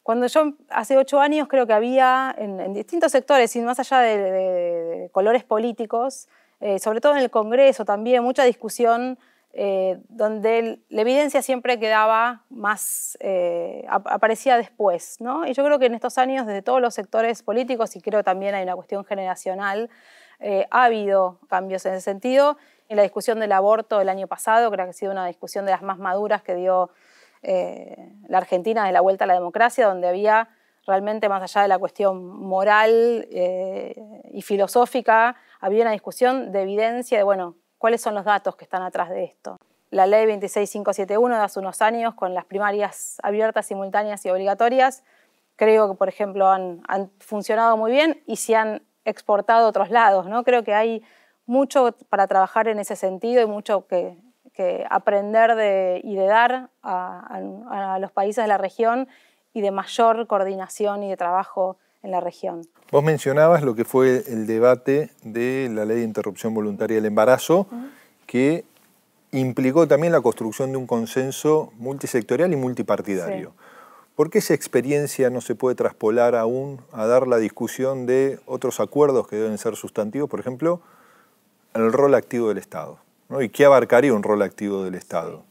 Cuando 0.05 0.27
yo, 0.27 0.53
hace 0.69 0.99
ocho 0.99 1.19
años, 1.19 1.49
creo 1.49 1.67
que 1.67 1.73
había 1.73 2.35
en, 2.37 2.75
distintos 2.75 3.11
sectores, 3.11 3.57
y 3.57 3.61
más 3.63 3.81
allá 3.81 4.01
de, 4.01 5.09
colores 5.13 5.45
políticos, 5.45 6.29
eh, 6.61 6.79
sobre 6.79 7.01
todo 7.01 7.13
en 7.13 7.21
el 7.21 7.31
Congreso 7.31 7.87
también, 7.87 8.23
mucha 8.23 8.45
discusión 8.45 9.19
eh, 9.55 9.99
donde 10.11 10.79
la 10.91 11.01
evidencia 11.01 11.41
siempre 11.41 11.81
quedaba 11.81 12.43
más, 12.51 13.17
eh, 13.21 13.87
aparecía 13.89 14.59
después. 14.59 15.23
¿no? 15.23 15.47
Y 15.47 15.55
yo 15.55 15.65
creo 15.65 15.79
que 15.79 15.87
en 15.87 15.95
estos 15.95 16.19
años, 16.19 16.47
desde 16.47 16.61
todos 16.61 16.83
los 16.83 16.93
sectores 16.93 17.43
políticos, 17.43 17.97
y 17.97 18.03
creo 18.03 18.23
también 18.23 18.55
hay 18.55 18.65
una 18.65 18.77
cuestión 18.77 19.07
generacional, 19.07 19.89
ha 20.71 20.85
habido 20.85 21.39
cambios 21.49 21.87
en 21.87 21.95
ese 21.95 22.03
sentido. 22.03 22.59
En 22.91 22.99
la 22.99 23.05
discusión 23.05 23.41
del 23.41 23.53
aborto 23.53 23.99
del 23.99 24.11
año 24.11 24.27
pasado, 24.27 24.71
creo 24.71 24.85
que 24.85 24.91
ha 24.91 24.93
sido 24.93 25.13
una 25.13 25.27
discusión 25.27 25.65
de 25.65 25.71
las 25.71 25.81
más 25.81 25.97
maduras 25.97 26.43
que 26.43 26.55
dio 26.55 26.91
la 28.29 28.39
Argentina 28.39 28.87
de 28.87 28.93
la 28.93 29.01
vuelta 29.01 29.25
a 29.25 29.27
la 29.27 29.35
democracia, 29.35 29.87
donde 29.87 30.09
había 30.09 30.49
realmente 30.87 31.29
más 31.29 31.43
allá 31.43 31.63
de 31.63 31.69
la 31.69 31.79
cuestión 31.79 32.27
moral 32.27 33.27
y 33.31 34.43
filosófica, 34.43 35.37
había 35.61 35.83
una 35.83 35.93
discusión 35.93 36.53
de 36.53 36.63
evidencia 36.63 37.17
de, 37.19 37.25
bueno, 37.25 37.57
cuáles 37.79 38.01
son 38.01 38.15
los 38.15 38.25
datos 38.25 38.57
que 38.57 38.65
están 38.65 38.83
atrás 38.83 39.11
de 39.11 39.25
esto. 39.25 39.59
La 39.91 40.07
ley 40.07 40.27
26571 40.27 41.37
de 41.37 41.43
hace 41.43 41.61
unos 41.61 41.81
años, 41.81 42.15
con 42.15 42.35
las 42.35 42.45
primarias 42.45 43.19
abiertas, 43.23 43.67
simultáneas 43.67 44.25
y 44.27 44.31
obligatorias, 44.31 45.05
creo 45.57 45.91
que, 45.91 45.97
por 45.97 46.09
ejemplo, 46.09 46.49
han, 46.49 46.83
funcionado 47.21 47.77
muy 47.77 47.93
bien 47.93 48.23
y 48.27 48.37
se 48.37 48.57
han 48.57 48.83
exportado 49.05 49.67
a 49.67 49.69
otros 49.69 49.91
lados. 49.91 50.27
¿no? 50.27 50.45
Creo 50.45 50.65
que 50.65 50.75
hay 50.75 51.03
mucho 51.47 51.95
para 52.09 52.27
trabajar 52.27 52.69
en 52.69 52.79
ese 52.79 52.97
sentido 52.97 53.43
y 53.43 53.47
mucho 53.47 53.87
que, 53.87 54.17
aprender 54.91 55.57
de, 55.57 56.01
y 56.05 56.15
de 56.15 56.27
dar 56.27 56.71
a, 56.83 57.99
los 58.01 58.13
países 58.13 58.45
de 58.45 58.49
la 58.49 58.59
región 58.59 59.09
y 59.53 59.61
de 59.61 59.71
mayor 59.71 60.27
coordinación 60.27 61.03
y 61.03 61.11
de 61.11 61.17
trabajo 61.17 61.77
en 62.03 62.11
la 62.11 62.21
región. 62.21 62.63
Vos 62.91 63.03
mencionabas 63.03 63.63
lo 63.63 63.75
que 63.75 63.85
fue 63.85 64.25
el 64.29 64.47
debate 64.47 65.11
de 65.23 65.69
la 65.73 65.85
ley 65.85 65.99
de 65.99 66.05
interrupción 66.05 66.55
voluntaria 66.55 66.97
del 66.97 67.07
embarazo, 67.07 67.67
que 68.27 68.65
implicó 69.33 69.89
también 69.89 70.13
la 70.13 70.21
construcción 70.21 70.71
de 70.71 70.77
un 70.77 70.87
consenso 70.87 71.73
multisectorial 71.77 72.53
y 72.53 72.57
multipartidario. 72.57 73.53
¿Por 74.15 74.31
qué 74.31 74.39
esa 74.39 74.55
experiencia 74.55 75.29
no 75.31 75.41
se 75.41 75.57
puede 75.57 75.75
traspolar 75.75 76.37
aún 76.37 76.81
a 76.93 77.07
dar 77.07 77.27
la 77.27 77.39
discusión 77.39 78.07
de 78.07 78.39
otros 78.47 78.79
acuerdos 78.79 79.27
que 79.27 79.37
deben 79.37 79.59
ser 79.59 79.75
sustantivos, 79.75 80.31
por 80.31 80.39
ejemplo, 80.39 80.81
el 81.75 81.93
rol 81.93 82.15
activo 82.15 82.49
del 82.49 82.59
Estado? 82.59 83.04
¿Y 83.31 83.49
qué 83.49 83.65
abarcaría 83.65 84.13
un 84.13 84.23
rol 84.23 84.43
activo 84.43 84.85
del 84.85 84.95
Estado? 84.95 85.45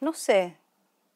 No 0.00 0.12
sé 0.14 0.56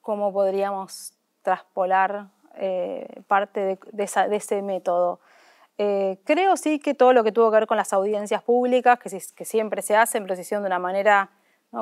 cómo 0.00 0.32
podríamos 0.32 1.14
traspolar 1.42 2.28
eh, 2.56 3.22
parte 3.26 3.78
de, 3.90 4.04
ese 4.04 4.62
método. 4.62 5.20
Eh, 5.78 6.18
creo 6.24 6.56
sí 6.56 6.78
que 6.78 6.94
todo 6.94 7.12
lo 7.12 7.24
que 7.24 7.32
tuvo 7.32 7.50
que 7.50 7.56
ver 7.56 7.66
con 7.66 7.76
las 7.76 7.92
audiencias 7.92 8.42
públicas, 8.42 8.98
que, 8.98 9.44
siempre 9.44 9.82
se 9.82 9.96
hacen, 9.96 10.22
pero 10.24 10.36
se 10.36 10.54
de 10.54 10.66
una 10.66 10.78
manera 10.78 11.30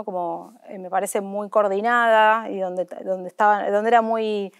como 0.06 0.54
eh, 0.68 0.78
me 0.78 0.88
parece 0.88 1.20
muy 1.20 1.50
coordinada 1.50 2.48
y 2.48 2.58
donde, 2.58 2.86
donde, 3.04 3.28
estaba, 3.28 3.68
donde 3.70 3.88
era 3.88 4.00
muy, 4.00 4.50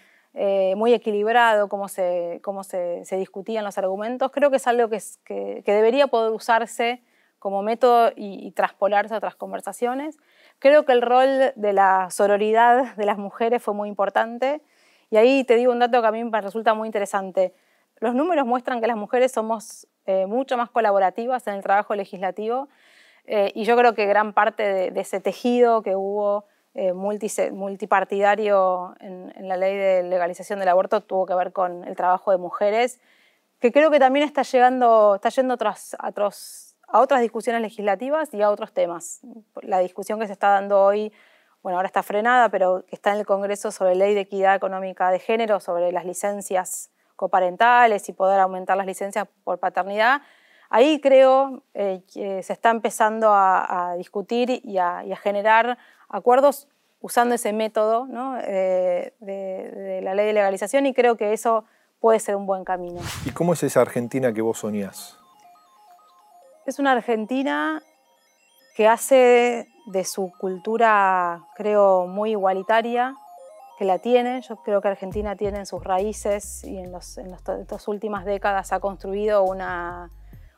muy 0.75 0.93
equilibrado 0.93 1.67
cómo, 1.69 1.87
se, 1.87 2.39
cómo 2.43 2.63
se, 2.63 3.03
se, 3.05 3.17
discutían 3.17 3.63
los 3.63 3.79
argumentos, 3.79 4.31
creo 4.31 4.51
que 4.51 4.57
es 4.57 4.67
algo 4.67 4.89
que, 4.89 5.01
que, 5.25 5.73
debería 5.73 6.05
poder 6.07 6.31
usarse 6.31 7.01
como 7.43 7.61
método 7.61 8.13
y, 8.15 8.51
traspolarse 8.51 9.13
a 9.13 9.17
otras 9.17 9.35
conversaciones. 9.35 10.17
Creo 10.59 10.85
que 10.85 10.93
el 10.93 11.01
rol 11.01 11.51
de 11.57 11.73
la 11.73 12.09
sororidad 12.09 12.95
de 12.95 13.05
las 13.05 13.17
mujeres 13.17 13.61
fue 13.61 13.73
muy 13.73 13.89
importante 13.89 14.61
y 15.09 15.17
ahí 15.17 15.43
te 15.43 15.57
digo 15.57 15.73
un 15.73 15.79
dato 15.79 15.99
que 15.99 16.07
a 16.07 16.11
mí 16.13 16.23
me 16.23 16.39
resulta 16.39 16.73
muy 16.73 16.87
interesante. 16.87 17.53
Los 17.99 18.15
números 18.15 18.45
muestran 18.45 18.79
que 18.79 18.87
las 18.87 18.95
mujeres 18.95 19.33
somos 19.33 19.89
eh, 20.05 20.25
mucho 20.25 20.55
más 20.55 20.69
colaborativas 20.69 21.45
en 21.47 21.55
el 21.55 21.63
trabajo 21.63 21.93
legislativo 21.95 22.69
eh, 23.25 23.51
y 23.53 23.65
yo 23.65 23.75
creo 23.75 23.93
que 23.93 24.05
gran 24.05 24.31
parte 24.31 24.91
de, 24.91 25.01
ese 25.01 25.19
tejido 25.19 25.81
que 25.81 25.97
hubo 25.97 26.45
eh, 26.75 26.93
multipartidario 26.93 28.95
en, 29.01 29.49
la 29.49 29.57
ley 29.57 29.75
de 29.75 30.03
legalización 30.03 30.59
del 30.59 30.69
aborto 30.69 31.01
tuvo 31.01 31.25
que 31.25 31.35
ver 31.35 31.51
con 31.51 31.83
el 31.83 31.97
trabajo 31.97 32.31
de 32.31 32.37
mujeres, 32.37 33.01
que 33.59 33.73
creo 33.73 33.91
que 33.91 33.99
también 33.99 34.25
está, 34.25 34.43
llegando, 34.43 35.15
está 35.15 35.27
yendo 35.27 35.57
a, 35.59 35.75
a 35.99 36.11
otras 36.99 37.21
discusiones 37.21 37.61
legislativas 37.61 38.33
y 38.33 38.41
a 38.41 38.49
otros 38.49 38.73
temas. 38.73 39.21
La 39.61 39.79
discusión 39.79 40.19
que 40.19 40.27
se 40.27 40.33
está 40.33 40.49
dando 40.49 40.81
hoy, 40.81 41.11
bueno, 41.61 41.77
ahora 41.77 41.87
está 41.87 42.03
frenada, 42.03 42.49
pero 42.49 42.85
que 42.87 42.95
está 42.95 43.11
en 43.11 43.19
el 43.19 43.25
Congreso 43.25 43.71
sobre 43.71 43.95
ley 43.95 44.13
de 44.13 44.21
equidad 44.21 44.55
económica 44.55 45.09
de 45.11 45.19
género, 45.19 45.59
sobre 45.59 45.91
las 45.91 46.05
licencias 46.05 46.91
coparentales 47.15 48.09
y 48.09 48.13
poder 48.13 48.39
aumentar 48.39 48.75
las 48.77 48.85
licencias 48.85 49.27
por 49.43 49.59
paternidad, 49.59 50.21
Ahí 50.73 50.99
creo 50.99 51.61
eh, 51.75 52.01
que 52.11 52.41
se 52.41 52.51
está 52.51 52.71
empezando 52.71 53.29
a, 53.31 53.93
discutir 53.95 54.49
y 54.49 54.79
a, 54.79 55.03
generar 55.21 55.77
acuerdos 56.09 56.67
usando 56.99 57.35
ese 57.35 57.53
método 57.53 58.07
eh, 58.41 59.13
de, 59.19 59.99
la 60.01 60.15
ley 60.15 60.25
de 60.25 60.33
legalización 60.33 60.87
y 60.87 60.95
creo 60.95 61.15
que 61.15 61.31
eso 61.31 61.63
puede 61.99 62.19
ser 62.19 62.35
un 62.35 62.47
buen 62.47 62.63
camino. 62.63 62.99
¿Y 63.23 63.29
cómo 63.29 63.53
es 63.53 63.61
esa 63.61 63.81
Argentina 63.81 64.33
que 64.33 64.41
vos 64.41 64.57
soñás? 64.57 65.19
Es 66.65 66.79
una 66.79 66.93
Argentina 66.93 67.81
que 68.75 68.87
hace 68.87 69.67
de 69.87 70.03
su 70.05 70.31
cultura, 70.39 71.43
creo, 71.55 72.07
muy 72.07 72.31
igualitaria, 72.31 73.15
que 73.77 73.85
la 73.85 73.99
tiene. 73.99 74.41
Yo 74.41 74.55
creo 74.63 74.81
que 74.81 74.87
Argentina 74.87 75.35
tiene 75.35 75.59
en 75.59 75.65
sus 75.65 75.83
raíces 75.83 76.63
y 76.63 76.77
en, 76.77 76.91
las 76.91 77.87
últimas 77.87 78.25
décadas 78.25 78.71
ha 78.71 78.79
construido 78.79 79.43
una 79.43 80.09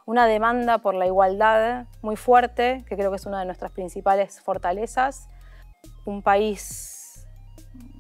una 0.06 0.28
demanda 0.28 0.78
por 0.78 0.94
la 0.94 1.08
igualdad 1.08 1.88
muy 2.02 2.15
fuerte, 2.15 2.86
que 2.88 2.96
creo 2.96 3.10
que 3.10 3.18
es 3.18 3.26
una 3.26 3.39
de 3.39 3.46
nuestras 3.46 3.72
principales 3.72 4.39
fortalezas. 4.39 5.28
Un 6.06 6.22
país 6.22 7.26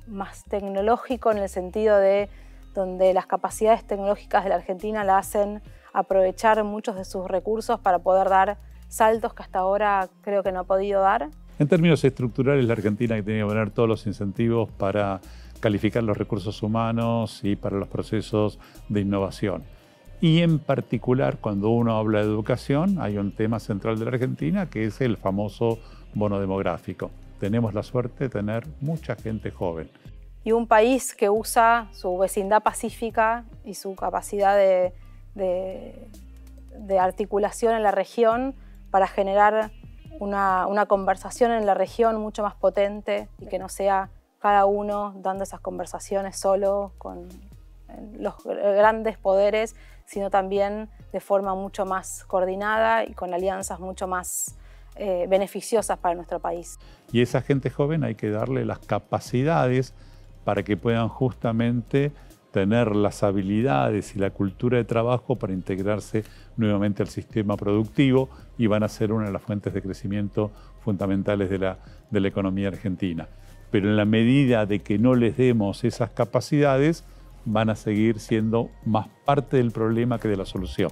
más 0.05 0.43
tecnológico 0.43 1.31
en 1.31 1.39
el 1.39 1.49
sentido 1.49 1.97
de 1.97 2.29
donde 2.75 3.13
las 3.13 3.25
capacidades 3.25 3.85
tecnológicas 3.85 4.43
de 4.43 4.49
la 4.49 4.55
Argentina 4.55 5.03
la 5.03 5.17
hacen 5.17 5.63
aprovechar 5.95 6.61
muchos 6.63 6.95
de 6.95 7.05
sus 7.05 7.25
recursos 7.25 7.79
para 7.79 7.99
poder 7.99 8.29
dar 8.29 8.57
saltos 8.89 9.33
que 9.33 9.43
hasta 9.43 9.59
ahora 9.59 10.09
creo 10.21 10.43
que 10.43 10.51
no 10.51 10.59
ha 10.59 10.63
podido 10.65 11.01
dar. 11.01 11.29
En 11.57 11.67
términos 11.69 12.03
estructurales, 12.03 12.65
la 12.65 12.73
Argentina 12.73 13.15
tiene 13.23 13.39
que 13.39 13.45
poner 13.45 13.69
todos 13.71 13.87
los 13.87 14.05
incentivos 14.05 14.69
para 14.77 15.21
calificar 15.61 16.03
los 16.03 16.17
recursos 16.17 16.61
humanos 16.61 17.39
y 17.43 17.55
para 17.55 17.77
los 17.77 17.87
procesos 17.87 18.59
de 18.89 19.01
innovación. 19.01 19.63
Y 20.19 20.41
en 20.41 20.59
particular, 20.59 21.37
cuando 21.39 21.69
uno 21.69 21.97
habla 21.97 22.19
de 22.19 22.25
educación, 22.25 22.97
hay 22.99 23.17
un 23.17 23.31
tema 23.31 23.59
central 23.59 23.97
de 23.97 24.05
la 24.05 24.11
Argentina 24.11 24.69
que 24.69 24.83
es 24.85 24.99
el 24.99 25.15
famoso 25.15 25.79
bono 26.13 26.39
demográfico. 26.39 27.09
Tenemos 27.39 27.73
la 27.73 27.83
suerte 27.83 28.25
de 28.25 28.29
tener 28.29 28.67
mucha 28.81 29.15
gente 29.15 29.51
joven. 29.51 29.89
Y 30.43 30.51
un 30.51 30.67
país 30.67 31.15
que 31.15 31.29
usa 31.29 31.87
su 31.91 32.17
vecindad 32.17 32.63
pacífica 32.63 33.45
y 33.63 33.73
su 33.73 33.95
capacidad 33.95 34.55
de, 34.55 34.93
de, 35.35 36.09
articulación 36.99 37.75
en 37.75 37.83
la 37.83 37.91
región 37.91 38.55
para 38.91 39.07
generar 39.07 39.71
una, 40.19 40.65
una, 40.67 40.85
conversación 40.85 41.51
en 41.51 41.65
la 41.65 41.73
región 41.73 42.19
mucho 42.19 42.41
más 42.43 42.55
potente 42.55 43.27
y 43.39 43.47
que 43.47 43.59
no 43.59 43.69
sea 43.69 44.09
cada 44.39 44.65
uno 44.65 45.13
dando 45.17 45.43
esas 45.43 45.59
conversaciones 45.59 46.37
solo 46.37 46.93
con 46.97 47.27
los 48.17 48.35
grandes 48.43 49.17
poderes 49.17 49.75
sino 50.05 50.29
también 50.29 50.89
de 51.11 51.19
forma 51.19 51.55
mucho 51.55 51.85
más 51.85 52.23
coordinada 52.25 53.05
y 53.05 53.13
con 53.13 53.33
alianzas 53.33 53.79
mucho 53.79 54.07
más 54.07 54.55
eh, 54.95 55.25
beneficiosas 55.27 55.97
para 55.97 56.15
nuestro 56.15 56.39
país. 56.39 56.77
Y 57.11 57.21
esa 57.21 57.41
gente 57.41 57.69
joven 57.69 58.03
hay 58.03 58.15
que 58.15 58.29
darle 58.29 58.65
las 58.65 58.79
capacidades 58.79 59.93
para 60.43 60.63
que 60.63 60.77
puedan 60.77 61.09
justamente 61.09 62.11
tener 62.55 62.95
las 62.95 63.21
habilidades 63.21 64.15
y 64.15 64.19
la 64.19 64.29
cultura 64.29 64.77
de 64.77 64.85
trabajo 64.85 65.35
para 65.35 65.51
integrarse 65.51 66.23
nuevamente 66.55 67.03
al 67.03 67.09
sistema 67.09 67.57
productivo 67.57 68.29
y 68.57 68.67
van 68.67 68.81
a 68.81 68.87
ser 68.87 69.11
una 69.11 69.25
de 69.25 69.33
las 69.33 69.41
fuentes 69.41 69.73
de 69.73 69.81
crecimiento 69.81 70.51
fundamentales 70.79 71.49
de 71.49 71.59
la, 71.59 71.79
de 72.09 72.21
la 72.21 72.29
economía 72.29 72.69
argentina. 72.69 73.27
Pero 73.71 73.89
en 73.89 73.97
la 73.97 74.05
medida 74.05 74.65
de 74.65 74.79
que 74.79 74.97
no 74.97 75.15
les 75.15 75.35
demos 75.35 75.83
esas 75.83 76.11
capacidades, 76.11 77.03
van 77.43 77.69
a 77.69 77.75
seguir 77.75 78.21
siendo 78.21 78.69
más 78.85 79.09
parte 79.25 79.57
del 79.57 79.71
problema 79.71 80.17
que 80.17 80.29
de 80.29 80.37
la 80.37 80.45
solución. 80.45 80.91